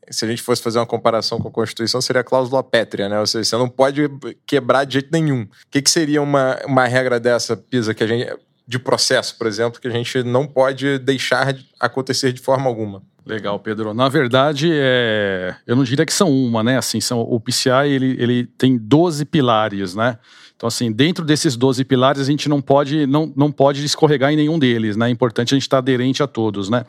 se 0.10 0.26
a 0.26 0.28
gente 0.28 0.42
fosse 0.42 0.62
fazer 0.62 0.80
uma 0.80 0.86
comparação 0.86 1.40
com 1.40 1.48
a 1.48 1.52
Constituição, 1.52 2.02
seria 2.02 2.22
a 2.22 2.24
cláusula 2.24 2.64
pétrea, 2.64 3.10
né? 3.10 3.20
Ou 3.20 3.28
seja, 3.28 3.44
você 3.44 3.58
não 3.58 3.70
pode 3.70 4.10
quebrar 4.46 4.86
de 4.86 4.94
jeito 4.94 5.10
nenhum. 5.12 5.44
O 5.44 5.50
que, 5.70 5.82
que 5.82 5.90
seria 5.90 6.22
uma, 6.22 6.60
uma 6.66 6.86
regra 6.86 7.20
dessa, 7.20 7.58
Pisa, 7.58 7.94
que 7.94 8.04
a 8.04 8.08
gente. 8.08 8.47
De 8.68 8.78
processo, 8.78 9.38
por 9.38 9.48
exemplo, 9.48 9.80
que 9.80 9.88
a 9.88 9.92
gente 9.92 10.24
não 10.24 10.46
pode 10.46 11.00
deixar 11.00 11.56
acontecer 11.80 12.34
de 12.34 12.42
forma 12.42 12.68
alguma? 12.68 13.02
Legal, 13.26 13.60
Pedro. 13.60 13.94
Na 13.94 14.10
verdade, 14.10 14.70
é... 14.72 15.56
eu 15.66 15.76
não 15.76 15.84
diria 15.84 16.06
que 16.06 16.14
são 16.14 16.32
uma, 16.32 16.64
né? 16.64 16.78
Assim, 16.78 17.00
são... 17.00 17.20
o 17.20 17.40
PCI 17.40 17.90
ele, 17.90 18.16
ele 18.20 18.46
tem 18.58 18.78
12 18.78 19.26
pilares, 19.26 19.96
né? 19.96 20.18
Então, 20.58 20.66
assim, 20.66 20.92
dentro 20.92 21.24
desses 21.24 21.56
12 21.56 21.86
pilares, 21.86 22.20
a 22.20 22.24
gente 22.26 22.50
não 22.50 22.60
pode, 22.60 23.06
não, 23.06 23.32
não 23.36 23.52
pode 23.52 23.86
escorregar 23.86 24.34
em 24.34 24.36
nenhum 24.36 24.58
deles, 24.58 24.98
né? 24.98 25.08
É 25.08 25.12
importante 25.12 25.54
a 25.54 25.56
gente 25.56 25.64
estar 25.64 25.78
aderente 25.78 26.24
a 26.24 26.28
todos, 26.28 26.68
né? 26.68 26.84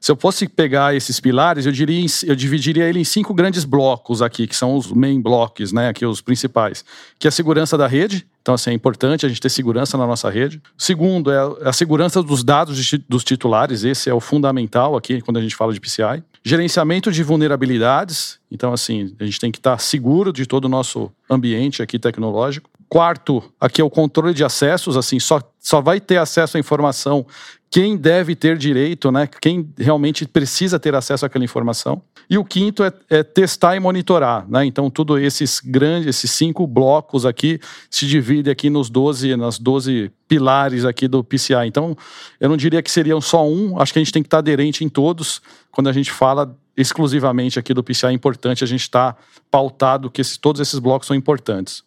Se 0.00 0.10
eu 0.10 0.16
fosse 0.16 0.48
pegar 0.48 0.96
esses 0.96 1.20
pilares, 1.20 1.64
eu, 1.64 1.70
diria, 1.70 2.04
eu 2.26 2.34
dividiria 2.34 2.88
ele 2.88 2.98
em 2.98 3.04
cinco 3.04 3.32
grandes 3.32 3.64
blocos 3.64 4.20
aqui, 4.20 4.48
que 4.48 4.56
são 4.56 4.74
os 4.74 4.90
main 4.90 5.20
blocks, 5.20 5.72
né? 5.72 5.88
Aqui 5.88 6.04
os 6.04 6.20
principais. 6.20 6.84
Que 7.16 7.26
é 7.26 7.28
a 7.28 7.30
segurança 7.30 7.78
da 7.78 7.86
rede, 7.86 8.26
então, 8.42 8.54
assim, 8.54 8.70
é 8.70 8.72
importante 8.72 9.24
a 9.24 9.28
gente 9.28 9.40
ter 9.40 9.48
segurança 9.48 9.96
na 9.96 10.04
nossa 10.04 10.28
rede. 10.28 10.60
Segundo, 10.76 11.30
é 11.30 11.38
a 11.62 11.72
segurança 11.72 12.20
dos 12.22 12.42
dados 12.42 12.90
dos 13.08 13.22
titulares, 13.22 13.84
esse 13.84 14.10
é 14.10 14.14
o 14.14 14.18
fundamental 14.20 14.96
aqui 14.96 15.20
quando 15.22 15.36
a 15.36 15.40
gente 15.40 15.54
fala 15.54 15.72
de 15.72 15.80
PCI. 15.80 16.24
Gerenciamento 16.44 17.12
de 17.12 17.22
vulnerabilidades, 17.22 18.40
então, 18.50 18.72
assim, 18.72 19.14
a 19.20 19.24
gente 19.24 19.38
tem 19.38 19.52
que 19.52 19.58
estar 19.58 19.78
seguro 19.78 20.32
de 20.32 20.44
todo 20.44 20.64
o 20.64 20.68
nosso 20.68 21.10
ambiente 21.30 21.82
aqui 21.82 22.00
tecnológico 22.00 22.68
Quarto, 22.92 23.42
aqui 23.58 23.80
é 23.80 23.84
o 23.84 23.88
controle 23.88 24.34
de 24.34 24.44
acessos, 24.44 24.98
assim, 24.98 25.18
só, 25.18 25.40
só 25.58 25.80
vai 25.80 25.98
ter 25.98 26.18
acesso 26.18 26.58
à 26.58 26.60
informação 26.60 27.24
quem 27.70 27.96
deve 27.96 28.36
ter 28.36 28.58
direito, 28.58 29.10
né? 29.10 29.26
Quem 29.40 29.66
realmente 29.78 30.28
precisa 30.28 30.78
ter 30.78 30.94
acesso 30.94 31.24
àquela 31.24 31.42
informação. 31.42 32.02
E 32.28 32.36
o 32.36 32.44
quinto 32.44 32.84
é, 32.84 32.92
é, 33.08 33.22
testar 33.22 33.76
e 33.76 33.80
monitorar, 33.80 34.46
né? 34.46 34.66
Então, 34.66 34.90
tudo 34.90 35.18
esses 35.18 35.58
grandes, 35.58 36.06
esses 36.06 36.30
cinco 36.32 36.66
blocos 36.66 37.24
aqui 37.24 37.58
se 37.88 38.06
divide 38.06 38.50
aqui 38.50 38.68
nos 38.68 38.90
12, 38.90 39.36
nas 39.36 39.58
12 39.58 40.12
pilares 40.28 40.84
aqui 40.84 41.08
do 41.08 41.24
PCI. 41.24 41.66
Então, 41.66 41.96
eu 42.38 42.46
não 42.46 42.58
diria 42.58 42.82
que 42.82 42.90
seriam 42.90 43.22
só 43.22 43.48
um, 43.48 43.80
acho 43.80 43.94
que 43.94 44.00
a 44.00 44.04
gente 44.04 44.12
tem 44.12 44.22
que 44.22 44.26
estar 44.26 44.40
aderente 44.40 44.84
em 44.84 44.90
todos. 44.90 45.40
Quando 45.70 45.88
a 45.88 45.94
gente 45.94 46.12
fala 46.12 46.54
exclusivamente 46.76 47.58
aqui 47.58 47.72
do 47.72 47.82
PCI, 47.82 48.08
é 48.08 48.12
importante 48.12 48.62
a 48.62 48.66
gente 48.66 48.82
estar 48.82 49.16
pautado 49.50 50.10
que 50.10 50.20
todos 50.38 50.60
esses 50.60 50.78
blocos 50.78 51.06
são 51.06 51.16
importantes. 51.16 51.82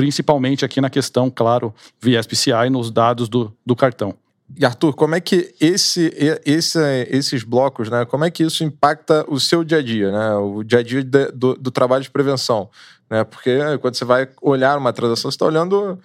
Principalmente 0.00 0.64
aqui 0.64 0.80
na 0.80 0.88
questão, 0.88 1.30
claro, 1.30 1.74
via 2.00 2.22
PCI, 2.24 2.70
nos 2.70 2.90
dados 2.90 3.28
do, 3.28 3.54
do 3.66 3.76
cartão. 3.76 4.14
E 4.56 4.64
Arthur, 4.64 4.94
como 4.94 5.14
é 5.14 5.20
que 5.20 5.54
esse, 5.60 6.10
esse, 6.42 6.78
esses 7.10 7.44
blocos, 7.44 7.90
né, 7.90 8.06
como 8.06 8.24
é 8.24 8.30
que 8.30 8.42
isso 8.42 8.64
impacta 8.64 9.26
o 9.28 9.38
seu 9.38 9.62
dia 9.62 9.76
a 9.76 9.82
dia, 9.82 10.10
né, 10.10 10.34
o 10.36 10.62
dia 10.62 10.78
a 10.78 10.82
dia 10.82 11.04
de, 11.04 11.26
do, 11.32 11.54
do, 11.54 11.70
trabalho 11.70 12.02
de 12.02 12.10
prevenção? 12.10 12.70
Né, 13.10 13.24
porque 13.24 13.58
quando 13.82 13.94
você 13.94 14.06
vai 14.06 14.26
olhar 14.40 14.78
uma 14.78 14.90
transação, 14.90 15.30
você 15.30 15.34
está 15.34 15.44
olhando 15.44 15.98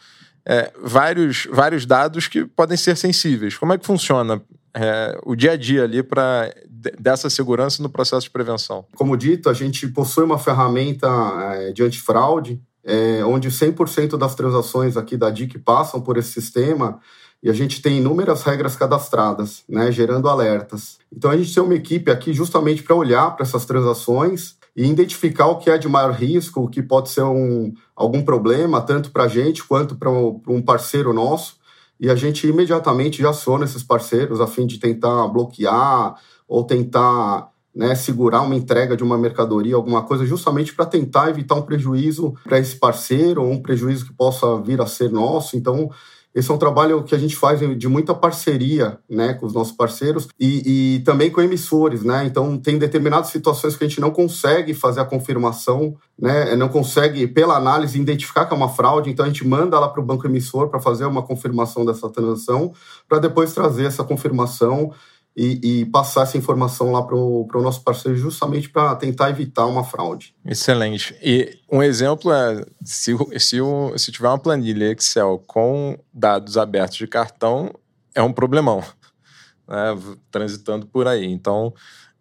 é, 0.45 0.73
vários, 0.83 1.47
vários 1.49 1.85
dados 1.85 2.27
que 2.27 2.43
podem 2.43 2.75
ser 2.75 2.97
sensíveis. 2.97 3.57
Como 3.57 3.71
é 3.71 3.77
que 3.77 3.85
funciona 3.85 4.41
é, 4.73 5.17
o 5.23 5.37
dia 5.37 5.53
a 5.53 5.55
dia 5.55 5.85
ali 5.85 6.03
para 6.03 6.53
dessa 6.99 7.29
segurança 7.29 7.81
no 7.81 7.89
processo 7.89 8.23
de 8.23 8.29
prevenção? 8.29 8.85
Como 8.93 9.15
dito, 9.15 9.49
a 9.49 9.53
gente 9.53 9.87
possui 9.87 10.25
uma 10.25 10.37
ferramenta 10.37 11.07
é, 11.53 11.71
de 11.71 11.81
antifraude, 11.81 12.61
é, 12.85 13.25
onde 13.25 13.49
100% 13.49 14.15
das 14.15 14.35
transações 14.35 14.95
aqui 14.95 15.17
da 15.17 15.31
DIC 15.31 15.57
passam 15.57 15.99
por 15.99 16.17
esse 16.17 16.31
sistema 16.31 16.99
e 17.41 17.49
a 17.49 17.53
gente 17.53 17.81
tem 17.81 17.97
inúmeras 17.97 18.43
regras 18.43 18.75
cadastradas, 18.75 19.63
né, 19.67 19.91
gerando 19.91 20.29
alertas. 20.29 20.99
Então 21.11 21.31
a 21.31 21.37
gente 21.37 21.53
tem 21.53 21.63
uma 21.63 21.75
equipe 21.75 22.11
aqui 22.11 22.33
justamente 22.33 22.83
para 22.83 22.95
olhar 22.95 23.35
para 23.35 23.45
essas 23.45 23.65
transações 23.65 24.55
e 24.75 24.87
identificar 24.87 25.47
o 25.47 25.57
que 25.57 25.69
é 25.69 25.77
de 25.77 25.87
maior 25.87 26.11
risco, 26.11 26.61
o 26.61 26.69
que 26.69 26.83
pode 26.83 27.09
ser 27.09 27.23
um, 27.23 27.73
algum 27.95 28.23
problema, 28.23 28.81
tanto 28.81 29.11
para 29.11 29.23
a 29.23 29.27
gente 29.27 29.63
quanto 29.63 29.95
para 29.95 30.09
um 30.09 30.61
parceiro 30.61 31.13
nosso. 31.13 31.57
E 31.99 32.09
a 32.09 32.15
gente 32.15 32.45
imediatamente 32.45 33.21
já 33.21 33.29
aciona 33.29 33.63
esses 33.63 33.81
parceiros 33.81 34.41
a 34.41 34.47
fim 34.47 34.67
de 34.67 34.79
tentar 34.79 35.27
bloquear 35.29 36.15
ou 36.47 36.63
tentar 36.63 37.49
né, 37.75 37.93
segurar 37.93 38.41
uma 38.41 38.55
entrega 38.55 38.95
de 38.95 39.03
uma 39.03 39.17
mercadoria, 39.17 39.75
alguma 39.75 40.03
coisa, 40.03 40.25
justamente 40.25 40.73
para 40.73 40.85
tentar 40.85 41.29
evitar 41.29 41.55
um 41.55 41.61
prejuízo 41.61 42.33
para 42.43 42.57
esse 42.57 42.77
parceiro 42.77 43.43
ou 43.43 43.51
um 43.51 43.61
prejuízo 43.61 44.05
que 44.05 44.13
possa 44.13 44.61
vir 44.61 44.79
a 44.79 44.85
ser 44.85 45.11
nosso. 45.11 45.57
Então, 45.57 45.91
esse 46.35 46.51
é 46.51 46.53
um 46.53 46.57
trabalho 46.57 47.01
que 47.03 47.15
a 47.15 47.17
gente 47.17 47.33
faz 47.33 47.61
de 47.77 47.87
muita 47.87 48.13
parceria 48.13 48.99
né, 49.09 49.33
com 49.33 49.45
os 49.45 49.53
nossos 49.53 49.71
parceiros 49.73 50.27
e, 50.37 50.97
e, 50.97 50.99
também 50.99 51.31
com 51.31 51.41
emissores. 51.41 52.03
Né? 52.03 52.25
Então, 52.25 52.57
tem 52.57 52.77
determinadas 52.77 53.29
situações 53.29 53.77
que 53.77 53.85
a 53.85 53.87
gente 53.87 54.01
não 54.01 54.11
consegue 54.11 54.73
fazer 54.73 54.99
a 54.99 55.05
confirmação, 55.05 55.95
né? 56.19 56.53
não 56.57 56.67
consegue, 56.67 57.25
pela 57.25 57.55
análise, 57.55 57.97
identificar 57.97 58.45
que 58.45 58.53
é 58.53 58.57
uma 58.57 58.67
fraude. 58.67 59.09
Então, 59.09 59.23
a 59.23 59.29
gente 59.29 59.47
manda 59.47 59.79
lá 59.79 59.87
para 59.87 60.01
o 60.01 60.05
banco 60.05 60.27
emissor 60.27 60.67
para 60.67 60.81
fazer 60.81 61.05
uma 61.05 61.23
confirmação 61.23 61.85
dessa 61.85 62.09
transação, 62.09 62.73
para 63.07 63.19
depois 63.19 63.53
trazer 63.53 63.85
essa 63.85 64.03
confirmação 64.03 64.91
e, 65.35 65.81
e, 65.81 65.85
passar 65.85 66.23
essa 66.23 66.37
informação 66.37 66.91
lá 66.91 67.03
para 67.03 67.15
o 67.15 67.47
nosso 67.55 67.83
parceiro 67.83 68.17
justamente 68.17 68.69
para 68.69 68.95
tentar 68.95 69.29
evitar 69.29 69.65
uma 69.65 69.83
fraude. 69.83 70.33
Excelente. 70.45 71.13
E 71.21 71.59
um 71.69 71.83
exemplo 71.83 72.31
é 72.31 72.65
se, 72.83 73.11
se, 73.37 73.57
se 73.97 74.11
tiver 74.13 74.29
uma 74.29 74.39
planilha 74.39 74.91
Excel 74.93 75.43
com 75.45 75.99
dados 76.13 76.57
abertos 76.57 76.97
de 76.97 77.07
cartão, 77.07 77.73
é 78.13 78.21
um 78.21 78.31
problemão, 78.31 78.81
né, 79.67 79.97
transitando 80.31 80.85
por 80.85 81.05
aí. 81.05 81.25
Então, 81.25 81.73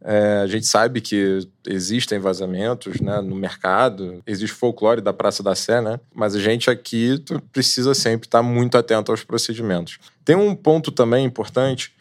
é, 0.06 0.40
a 0.42 0.46
gente 0.46 0.66
sabe 0.66 1.00
que 1.00 1.38
existem 1.66 2.18
vazamentos 2.18 3.00
né, 3.00 3.22
no 3.22 3.34
mercado, 3.34 4.22
existe 4.26 4.54
folclore 4.54 5.00
da 5.00 5.14
Praça 5.14 5.42
da 5.42 5.54
Sé, 5.54 5.80
né? 5.80 5.98
Mas 6.14 6.34
a 6.34 6.40
gente 6.40 6.68
aqui 6.68 7.24
precisa 7.50 7.94
sempre 7.94 8.26
estar 8.26 8.42
muito 8.42 8.76
atento 8.76 9.10
aos 9.10 9.24
procedimentos. 9.24 9.98
Tem 10.22 10.36
um 10.36 10.54
ponto 10.54 10.92
também 10.92 11.24
importante 11.24 11.94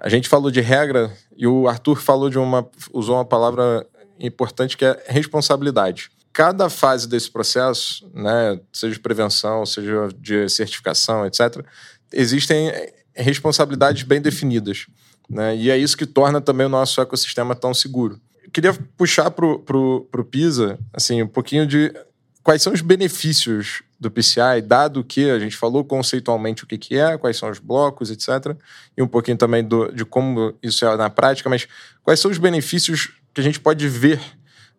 a 0.00 0.08
gente 0.08 0.28
falou 0.28 0.50
de 0.50 0.60
regra 0.60 1.12
e 1.36 1.46
o 1.46 1.68
Arthur 1.68 2.00
falou 2.00 2.30
de 2.30 2.38
uma 2.38 2.68
usou 2.92 3.16
uma 3.16 3.24
palavra 3.24 3.86
importante 4.18 4.76
que 4.76 4.84
é 4.84 5.04
responsabilidade. 5.06 6.10
Cada 6.32 6.70
fase 6.70 7.08
desse 7.08 7.30
processo, 7.30 8.08
né, 8.14 8.60
seja 8.72 8.94
de 8.94 9.00
prevenção, 9.00 9.66
seja 9.66 10.08
de 10.16 10.48
certificação, 10.48 11.26
etc., 11.26 11.64
existem 12.12 12.70
responsabilidades 13.14 14.04
bem 14.04 14.20
definidas. 14.20 14.86
Né? 15.28 15.56
E 15.56 15.70
é 15.70 15.76
isso 15.76 15.96
que 15.96 16.06
torna 16.06 16.40
também 16.40 16.66
o 16.66 16.70
nosso 16.70 17.00
ecossistema 17.00 17.54
tão 17.54 17.74
seguro. 17.74 18.20
Eu 18.42 18.50
queria 18.50 18.72
puxar 18.96 19.30
para 19.30 19.46
o 19.46 20.24
PISA 20.30 20.78
assim, 20.92 21.22
um 21.22 21.28
pouquinho 21.28 21.66
de 21.66 21.92
quais 22.42 22.62
são 22.62 22.72
os 22.72 22.80
benefícios 22.80 23.82
do 23.98 24.10
PCI, 24.10 24.62
dado 24.64 25.04
que 25.04 25.30
a 25.30 25.38
gente 25.38 25.56
falou 25.56 25.84
conceitualmente 25.84 26.64
o 26.64 26.66
que, 26.66 26.78
que 26.78 26.96
é, 26.96 27.18
quais 27.18 27.36
são 27.36 27.50
os 27.50 27.58
blocos, 27.58 28.10
etc. 28.10 28.56
E 28.96 29.02
um 29.02 29.06
pouquinho 29.06 29.36
também 29.36 29.62
do, 29.62 29.92
de 29.92 30.04
como 30.04 30.54
isso 30.62 30.86
é 30.86 30.96
na 30.96 31.10
prática, 31.10 31.50
mas 31.50 31.68
quais 32.02 32.18
são 32.18 32.30
os 32.30 32.38
benefícios 32.38 33.12
que 33.34 33.40
a 33.40 33.44
gente 33.44 33.60
pode 33.60 33.86
ver, 33.88 34.20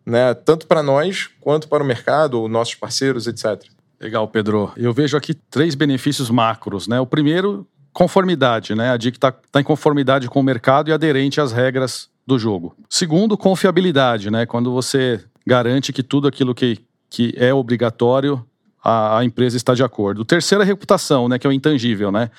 né, 0.04 0.34
tanto 0.34 0.66
para 0.66 0.82
nós 0.82 1.30
quanto 1.40 1.68
para 1.68 1.82
o 1.82 1.86
mercado, 1.86 2.40
ou 2.40 2.48
nossos 2.48 2.74
parceiros, 2.74 3.26
etc. 3.26 3.62
Legal, 4.02 4.26
Pedro. 4.26 4.72
Eu 4.76 4.92
vejo 4.92 5.16
aqui 5.16 5.32
três 5.32 5.76
benefícios 5.76 6.28
macros. 6.28 6.88
Né? 6.88 6.98
O 6.98 7.06
primeiro, 7.06 7.64
conformidade. 7.92 8.74
Né? 8.74 8.90
A 8.90 8.96
DIC 8.96 9.16
está 9.16 9.30
tá 9.30 9.60
em 9.60 9.64
conformidade 9.64 10.28
com 10.28 10.40
o 10.40 10.42
mercado 10.42 10.90
e 10.90 10.92
aderente 10.92 11.40
às 11.40 11.52
regras 11.52 12.08
do 12.26 12.36
jogo. 12.36 12.74
Segundo, 12.90 13.38
confiabilidade. 13.38 14.28
Né? 14.28 14.44
Quando 14.44 14.72
você 14.72 15.24
garante 15.46 15.92
que 15.92 16.02
tudo 16.02 16.26
aquilo 16.26 16.52
que, 16.52 16.80
que 17.12 17.34
é 17.36 17.52
obrigatório 17.52 18.42
a, 18.82 19.18
a 19.18 19.24
empresa 19.24 19.54
está 19.54 19.74
de 19.74 19.84
acordo. 19.84 20.22
O 20.22 20.24
terceiro 20.24 20.62
é 20.62 20.64
a 20.64 20.66
reputação, 20.66 21.28
né, 21.28 21.38
que 21.38 21.46
é 21.46 21.50
o 21.50 21.52
intangível, 21.52 22.10
né? 22.10 22.30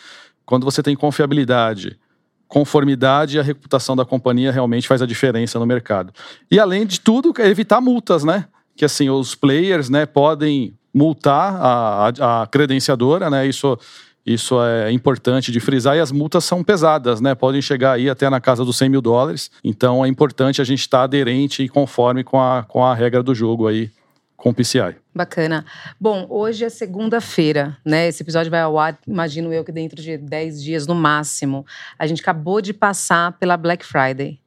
Quando 0.47 0.63
você 0.63 0.81
tem 0.81 0.95
confiabilidade, 0.95 1.95
conformidade, 2.47 3.39
a 3.39 3.43
reputação 3.43 3.95
da 3.95 4.03
companhia 4.03 4.51
realmente 4.51 4.87
faz 4.87 4.99
a 4.99 5.05
diferença 5.05 5.59
no 5.59 5.65
mercado. 5.67 6.11
E 6.49 6.59
além 6.59 6.87
de 6.87 6.99
tudo, 6.99 7.31
é 7.37 7.47
evitar 7.47 7.79
multas, 7.79 8.23
né? 8.23 8.45
Que 8.75 8.83
assim, 8.83 9.11
os 9.11 9.35
players, 9.35 9.91
né, 9.91 10.07
podem 10.07 10.73
multar 10.91 11.55
a, 11.55 12.07
a, 12.07 12.41
a 12.41 12.47
credenciadora, 12.47 13.29
né? 13.29 13.45
Isso 13.45 13.77
isso 14.25 14.59
é 14.63 14.89
importante 14.91 15.51
de 15.51 15.59
frisar 15.59 15.97
e 15.97 15.99
as 15.99 16.11
multas 16.11 16.45
são 16.45 16.63
pesadas, 16.63 17.21
né? 17.21 17.35
Podem 17.35 17.61
chegar 17.61 17.91
aí 17.91 18.09
até 18.09 18.27
na 18.27 18.41
casa 18.41 18.65
dos 18.65 18.77
100 18.77 18.89
mil 18.89 19.01
dólares. 19.01 19.51
Então 19.63 20.03
é 20.03 20.07
importante 20.07 20.61
a 20.61 20.63
gente 20.63 20.79
estar 20.79 21.03
aderente 21.03 21.61
e 21.61 21.69
conforme 21.69 22.23
com 22.23 22.41
a, 22.41 22.63
com 22.63 22.83
a 22.83 22.95
regra 22.95 23.21
do 23.21 23.35
jogo 23.35 23.67
aí 23.67 23.91
com 24.37 24.49
o 24.49 24.53
PCI. 24.53 24.95
Bacana. 25.15 25.65
Bom, 25.99 26.25
hoje 26.29 26.65
é 26.65 26.69
segunda-feira, 26.69 27.77
né? 27.85 28.07
Esse 28.07 28.23
episódio 28.23 28.51
vai 28.51 28.61
ao 28.61 28.77
ar, 28.77 28.97
imagino 29.07 29.53
eu, 29.53 29.63
que 29.63 29.71
dentro 29.71 30.01
de 30.01 30.17
10 30.17 30.61
dias 30.61 30.87
no 30.87 30.95
máximo. 30.95 31.65
A 31.97 32.07
gente 32.07 32.21
acabou 32.21 32.59
de 32.61 32.73
passar 32.73 33.33
pela 33.33 33.55
Black 33.55 33.85
Friday. 33.85 34.39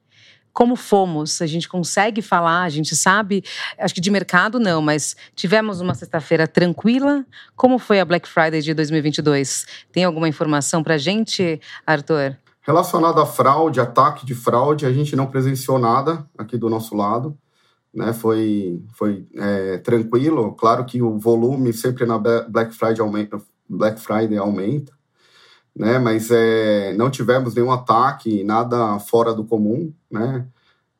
Como 0.53 0.75
fomos? 0.75 1.41
A 1.41 1.45
gente 1.45 1.69
consegue 1.69 2.21
falar, 2.21 2.63
a 2.63 2.69
gente 2.69 2.95
sabe, 2.95 3.43
acho 3.77 3.93
que 3.93 4.01
de 4.01 4.09
mercado 4.09 4.59
não, 4.59 4.81
mas 4.81 5.15
tivemos 5.35 5.81
uma 5.81 5.93
sexta-feira 5.93 6.47
tranquila. 6.47 7.23
Como 7.55 7.77
foi 7.77 7.99
a 7.99 8.05
Black 8.05 8.27
Friday 8.27 8.61
de 8.61 8.73
2022? 8.73 9.67
Tem 9.91 10.03
alguma 10.03 10.27
informação 10.27 10.83
pra 10.83 10.97
gente, 10.97 11.61
Arthur? 11.85 12.35
Relacionado 12.61 13.21
à 13.21 13.25
fraude, 13.25 13.79
ataque 13.79 14.25
de 14.25 14.35
fraude, 14.35 14.85
a 14.85 14.91
gente 14.91 15.15
não 15.15 15.27
presenciou 15.27 15.79
nada 15.79 16.27
aqui 16.37 16.57
do 16.57 16.69
nosso 16.69 16.95
lado 16.95 17.37
né, 17.93 18.13
foi, 18.13 18.81
foi 18.93 19.27
é, 19.35 19.77
tranquilo. 19.79 20.53
Claro 20.53 20.85
que 20.85 21.01
o 21.01 21.17
volume 21.17 21.73
sempre 21.73 22.05
na 22.05 22.17
Black 22.17 22.73
Friday 22.73 23.01
aumenta, 23.01 23.41
Black 23.69 23.99
Friday 23.99 24.37
aumenta 24.37 24.97
né, 25.77 25.99
mas 25.99 26.31
é, 26.31 26.93
não 26.93 27.09
tivemos 27.09 27.53
nenhum 27.53 27.71
ataque, 27.71 28.43
nada 28.43 28.97
fora 28.99 29.33
do 29.33 29.45
comum, 29.45 29.93
né. 30.09 30.45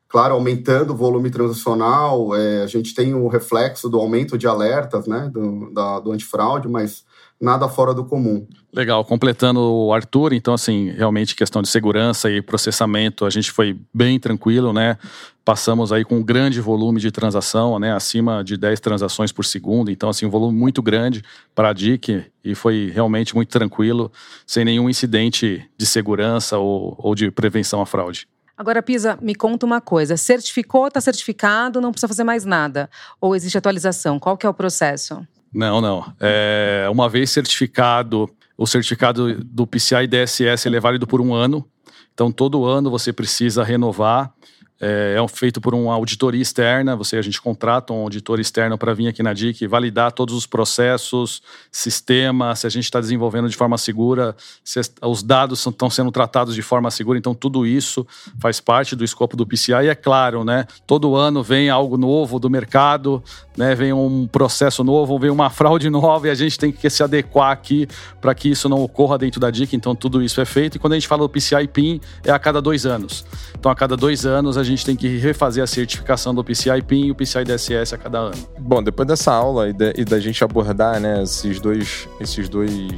Claro, 0.08 0.34
aumentando 0.34 0.94
o 0.94 0.96
volume 0.96 1.30
transacional, 1.30 2.34
é, 2.34 2.62
a 2.62 2.66
gente 2.66 2.94
tem 2.94 3.12
o 3.12 3.28
reflexo 3.28 3.90
do 3.90 3.98
aumento 3.98 4.38
de 4.38 4.46
alertas, 4.46 5.06
né, 5.06 5.28
do, 5.30 5.70
da, 5.74 6.00
do 6.00 6.12
antifraude, 6.12 6.66
mas 6.68 7.04
nada 7.40 7.68
fora 7.68 7.94
do 7.94 8.04
comum. 8.04 8.46
Legal, 8.72 9.04
completando 9.04 9.60
o 9.60 9.92
Arthur, 9.92 10.32
então 10.32 10.52
assim, 10.52 10.90
realmente 10.90 11.34
questão 11.34 11.62
de 11.62 11.68
segurança 11.68 12.30
e 12.30 12.42
processamento, 12.42 13.24
a 13.24 13.30
gente 13.30 13.50
foi 13.50 13.78
bem 13.94 14.18
tranquilo, 14.18 14.72
né? 14.72 14.98
Passamos 15.44 15.92
aí 15.92 16.04
com 16.04 16.18
um 16.18 16.22
grande 16.22 16.60
volume 16.60 17.00
de 17.00 17.10
transação, 17.10 17.78
né, 17.78 17.94
acima 17.94 18.44
de 18.44 18.56
10 18.56 18.80
transações 18.80 19.32
por 19.32 19.44
segundo, 19.44 19.90
então 19.90 20.10
assim, 20.10 20.26
um 20.26 20.30
volume 20.30 20.58
muito 20.58 20.82
grande 20.82 21.24
para 21.54 21.70
a 21.70 21.72
DIC 21.72 22.26
e 22.44 22.54
foi 22.54 22.90
realmente 22.92 23.34
muito 23.34 23.48
tranquilo, 23.48 24.12
sem 24.46 24.64
nenhum 24.64 24.90
incidente 24.90 25.64
de 25.76 25.86
segurança 25.86 26.58
ou, 26.58 26.94
ou 26.98 27.14
de 27.14 27.30
prevenção 27.30 27.80
à 27.80 27.86
fraude. 27.86 28.28
Agora, 28.58 28.82
Pisa, 28.82 29.16
me 29.22 29.36
conta 29.36 29.64
uma 29.64 29.80
coisa. 29.80 30.16
Certificou, 30.16 30.88
está 30.88 31.00
certificado, 31.00 31.80
não 31.80 31.92
precisa 31.92 32.08
fazer 32.08 32.24
mais 32.24 32.44
nada? 32.44 32.90
Ou 33.20 33.36
existe 33.36 33.56
atualização? 33.56 34.18
Qual 34.18 34.36
que 34.36 34.44
é 34.44 34.48
o 34.48 34.54
processo? 34.54 35.24
Não, 35.52 35.80
não. 35.80 36.12
É, 36.20 36.86
uma 36.90 37.08
vez 37.08 37.30
certificado, 37.30 38.28
o 38.56 38.66
certificado 38.66 39.42
do 39.44 39.66
PCI 39.66 40.06
DSS 40.06 40.68
ele 40.68 40.76
é 40.76 40.80
válido 40.80 41.06
por 41.06 41.20
um 41.20 41.34
ano. 41.34 41.64
Então, 42.12 42.32
todo 42.32 42.64
ano 42.64 42.90
você 42.90 43.12
precisa 43.12 43.62
renovar 43.62 44.32
é, 44.80 45.16
é 45.18 45.28
feito 45.28 45.60
por 45.60 45.74
uma 45.74 45.94
auditoria 45.94 46.40
externa. 46.40 46.96
Você, 46.96 47.16
a 47.16 47.22
gente 47.22 47.40
contrata 47.40 47.92
um 47.92 48.02
auditor 48.02 48.38
externo 48.38 48.78
para 48.78 48.94
vir 48.94 49.08
aqui 49.08 49.22
na 49.22 49.32
DIC 49.32 49.66
validar 49.66 50.12
todos 50.12 50.34
os 50.34 50.46
processos, 50.46 51.42
sistema, 51.70 52.54
se 52.54 52.66
a 52.66 52.70
gente 52.70 52.84
está 52.84 53.00
desenvolvendo 53.00 53.48
de 53.48 53.56
forma 53.56 53.76
segura, 53.76 54.36
se 54.62 54.80
os 55.02 55.22
dados 55.22 55.66
estão 55.66 55.90
sendo 55.90 56.10
tratados 56.10 56.54
de 56.54 56.62
forma 56.62 56.90
segura. 56.90 57.18
Então, 57.18 57.34
tudo 57.34 57.66
isso 57.66 58.06
faz 58.38 58.60
parte 58.60 58.94
do 58.94 59.04
escopo 59.04 59.36
do 59.36 59.46
PCI. 59.46 59.84
E 59.84 59.88
é 59.88 59.94
claro, 59.94 60.44
né? 60.44 60.66
Todo 60.86 61.16
ano 61.16 61.42
vem 61.42 61.70
algo 61.70 61.96
novo 61.96 62.38
do 62.38 62.48
mercado, 62.48 63.22
né? 63.56 63.74
Vem 63.74 63.92
um 63.92 64.26
processo 64.26 64.84
novo, 64.84 65.18
vem 65.18 65.30
uma 65.30 65.50
fraude 65.50 65.90
nova 65.90 66.28
e 66.28 66.30
a 66.30 66.34
gente 66.34 66.58
tem 66.58 66.70
que 66.70 66.88
se 66.88 67.02
adequar 67.02 67.50
aqui 67.50 67.88
para 68.20 68.34
que 68.34 68.48
isso 68.48 68.68
não 68.68 68.82
ocorra 68.82 69.18
dentro 69.18 69.40
da 69.40 69.50
DIC. 69.50 69.74
Então, 69.74 69.94
tudo 69.94 70.22
isso 70.22 70.40
é 70.40 70.44
feito. 70.44 70.76
E 70.76 70.78
quando 70.78 70.92
a 70.92 70.96
gente 70.96 71.08
fala 71.08 71.22
do 71.22 71.28
PCI 71.28 71.66
PIN, 71.68 72.00
é 72.24 72.30
a 72.30 72.38
cada 72.38 72.62
dois 72.62 72.86
anos. 72.86 73.24
Então, 73.58 73.70
a 73.70 73.74
cada 73.74 73.96
dois 73.96 74.24
anos 74.24 74.56
a 74.56 74.67
gente 74.68 74.84
tem 74.84 74.96
que 74.96 75.18
refazer 75.18 75.62
a 75.62 75.66
certificação 75.66 76.34
do 76.34 76.44
PCI 76.44 76.82
PIN 76.82 77.06
e 77.06 77.10
o 77.10 77.14
PCI 77.14 77.44
DSS 77.44 77.94
a 77.94 77.98
cada 77.98 78.18
ano. 78.18 78.48
Bom, 78.58 78.82
depois 78.82 79.06
dessa 79.06 79.32
aula 79.32 79.68
e, 79.68 79.72
de, 79.72 79.92
e 79.96 80.04
da 80.04 80.20
gente 80.20 80.42
abordar 80.44 81.00
né, 81.00 81.22
esses 81.22 81.60
dois, 81.60 82.08
esses 82.20 82.48
dois 82.48 82.92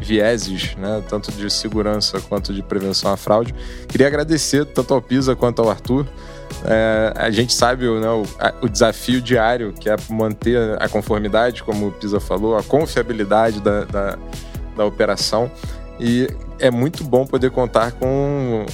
vieses, 0.00 0.76
né, 0.76 1.02
tanto 1.08 1.32
de 1.32 1.50
segurança 1.50 2.20
quanto 2.20 2.52
de 2.52 2.62
prevenção 2.62 3.12
à 3.12 3.16
fraude, 3.16 3.54
queria 3.88 4.06
agradecer 4.06 4.64
tanto 4.64 4.94
ao 4.94 5.02
Pisa 5.02 5.34
quanto 5.34 5.60
ao 5.60 5.70
Arthur. 5.70 6.06
É, 6.64 7.12
a 7.16 7.30
gente 7.30 7.52
sabe 7.52 7.84
né, 7.84 8.08
o, 8.08 8.22
a, 8.38 8.54
o, 8.62 8.68
desafio 8.68 9.20
diário 9.20 9.72
que 9.72 9.88
é 9.90 9.96
manter 10.08 10.80
a 10.80 10.88
conformidade, 10.88 11.62
como 11.62 11.88
o 11.88 11.92
Pisa 11.92 12.20
falou, 12.20 12.56
a 12.56 12.62
confiabilidade 12.62 13.60
da, 13.60 13.84
da, 13.84 14.18
da 14.76 14.84
operação. 14.84 15.50
E 16.00 16.28
é 16.58 16.70
muito 16.70 17.04
bom 17.04 17.26
poder 17.26 17.50
contar 17.50 17.92
com 17.92 18.64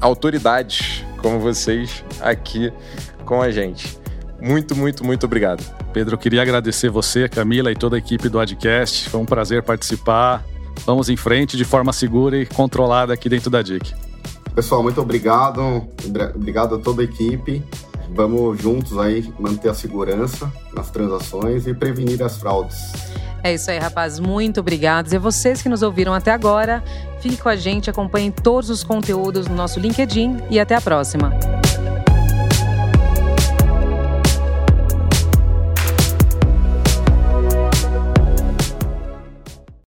autoridades 0.00 1.04
como 1.20 1.38
vocês 1.38 2.04
aqui 2.20 2.72
com 3.24 3.40
a 3.40 3.50
gente. 3.50 3.98
Muito, 4.40 4.74
muito, 4.74 5.04
muito 5.04 5.26
obrigado. 5.26 5.62
Pedro, 5.92 6.14
eu 6.14 6.18
queria 6.18 6.42
agradecer 6.42 6.88
você, 6.88 7.28
Camila 7.28 7.70
e 7.70 7.74
toda 7.74 7.96
a 7.96 7.98
equipe 7.98 8.28
do 8.28 8.38
Adcast. 8.38 9.08
Foi 9.08 9.20
um 9.20 9.26
prazer 9.26 9.62
participar. 9.62 10.44
Vamos 10.86 11.08
em 11.08 11.16
frente 11.16 11.56
de 11.56 11.64
forma 11.64 11.92
segura 11.92 12.38
e 12.38 12.46
controlada 12.46 13.12
aqui 13.12 13.28
dentro 13.28 13.50
da 13.50 13.60
DIC. 13.60 13.92
Pessoal, 14.54 14.82
muito 14.82 15.00
obrigado. 15.00 15.86
Obrigado 16.34 16.76
a 16.76 16.78
toda 16.78 17.02
a 17.02 17.04
equipe. 17.04 17.62
Vamos 18.14 18.60
juntos 18.60 18.98
aí 18.98 19.32
manter 19.38 19.68
a 19.68 19.74
segurança 19.74 20.52
nas 20.74 20.90
transações 20.90 21.66
e 21.66 21.74
prevenir 21.74 22.22
as 22.22 22.38
fraudes. 22.38 22.76
É 23.42 23.54
isso 23.54 23.70
aí, 23.70 23.78
rapaz. 23.78 24.18
Muito 24.18 24.60
obrigados. 24.60 25.12
E 25.12 25.18
vocês 25.18 25.62
que 25.62 25.68
nos 25.68 25.82
ouviram 25.82 26.12
até 26.12 26.30
agora, 26.30 26.82
fique 27.20 27.36
com 27.36 27.48
a 27.48 27.56
gente, 27.56 27.88
acompanhem 27.88 28.30
todos 28.30 28.70
os 28.70 28.84
conteúdos 28.84 29.46
no 29.46 29.54
nosso 29.54 29.80
LinkedIn 29.80 30.38
e 30.50 30.60
até 30.60 30.74
a 30.74 30.80
próxima. 30.80 31.30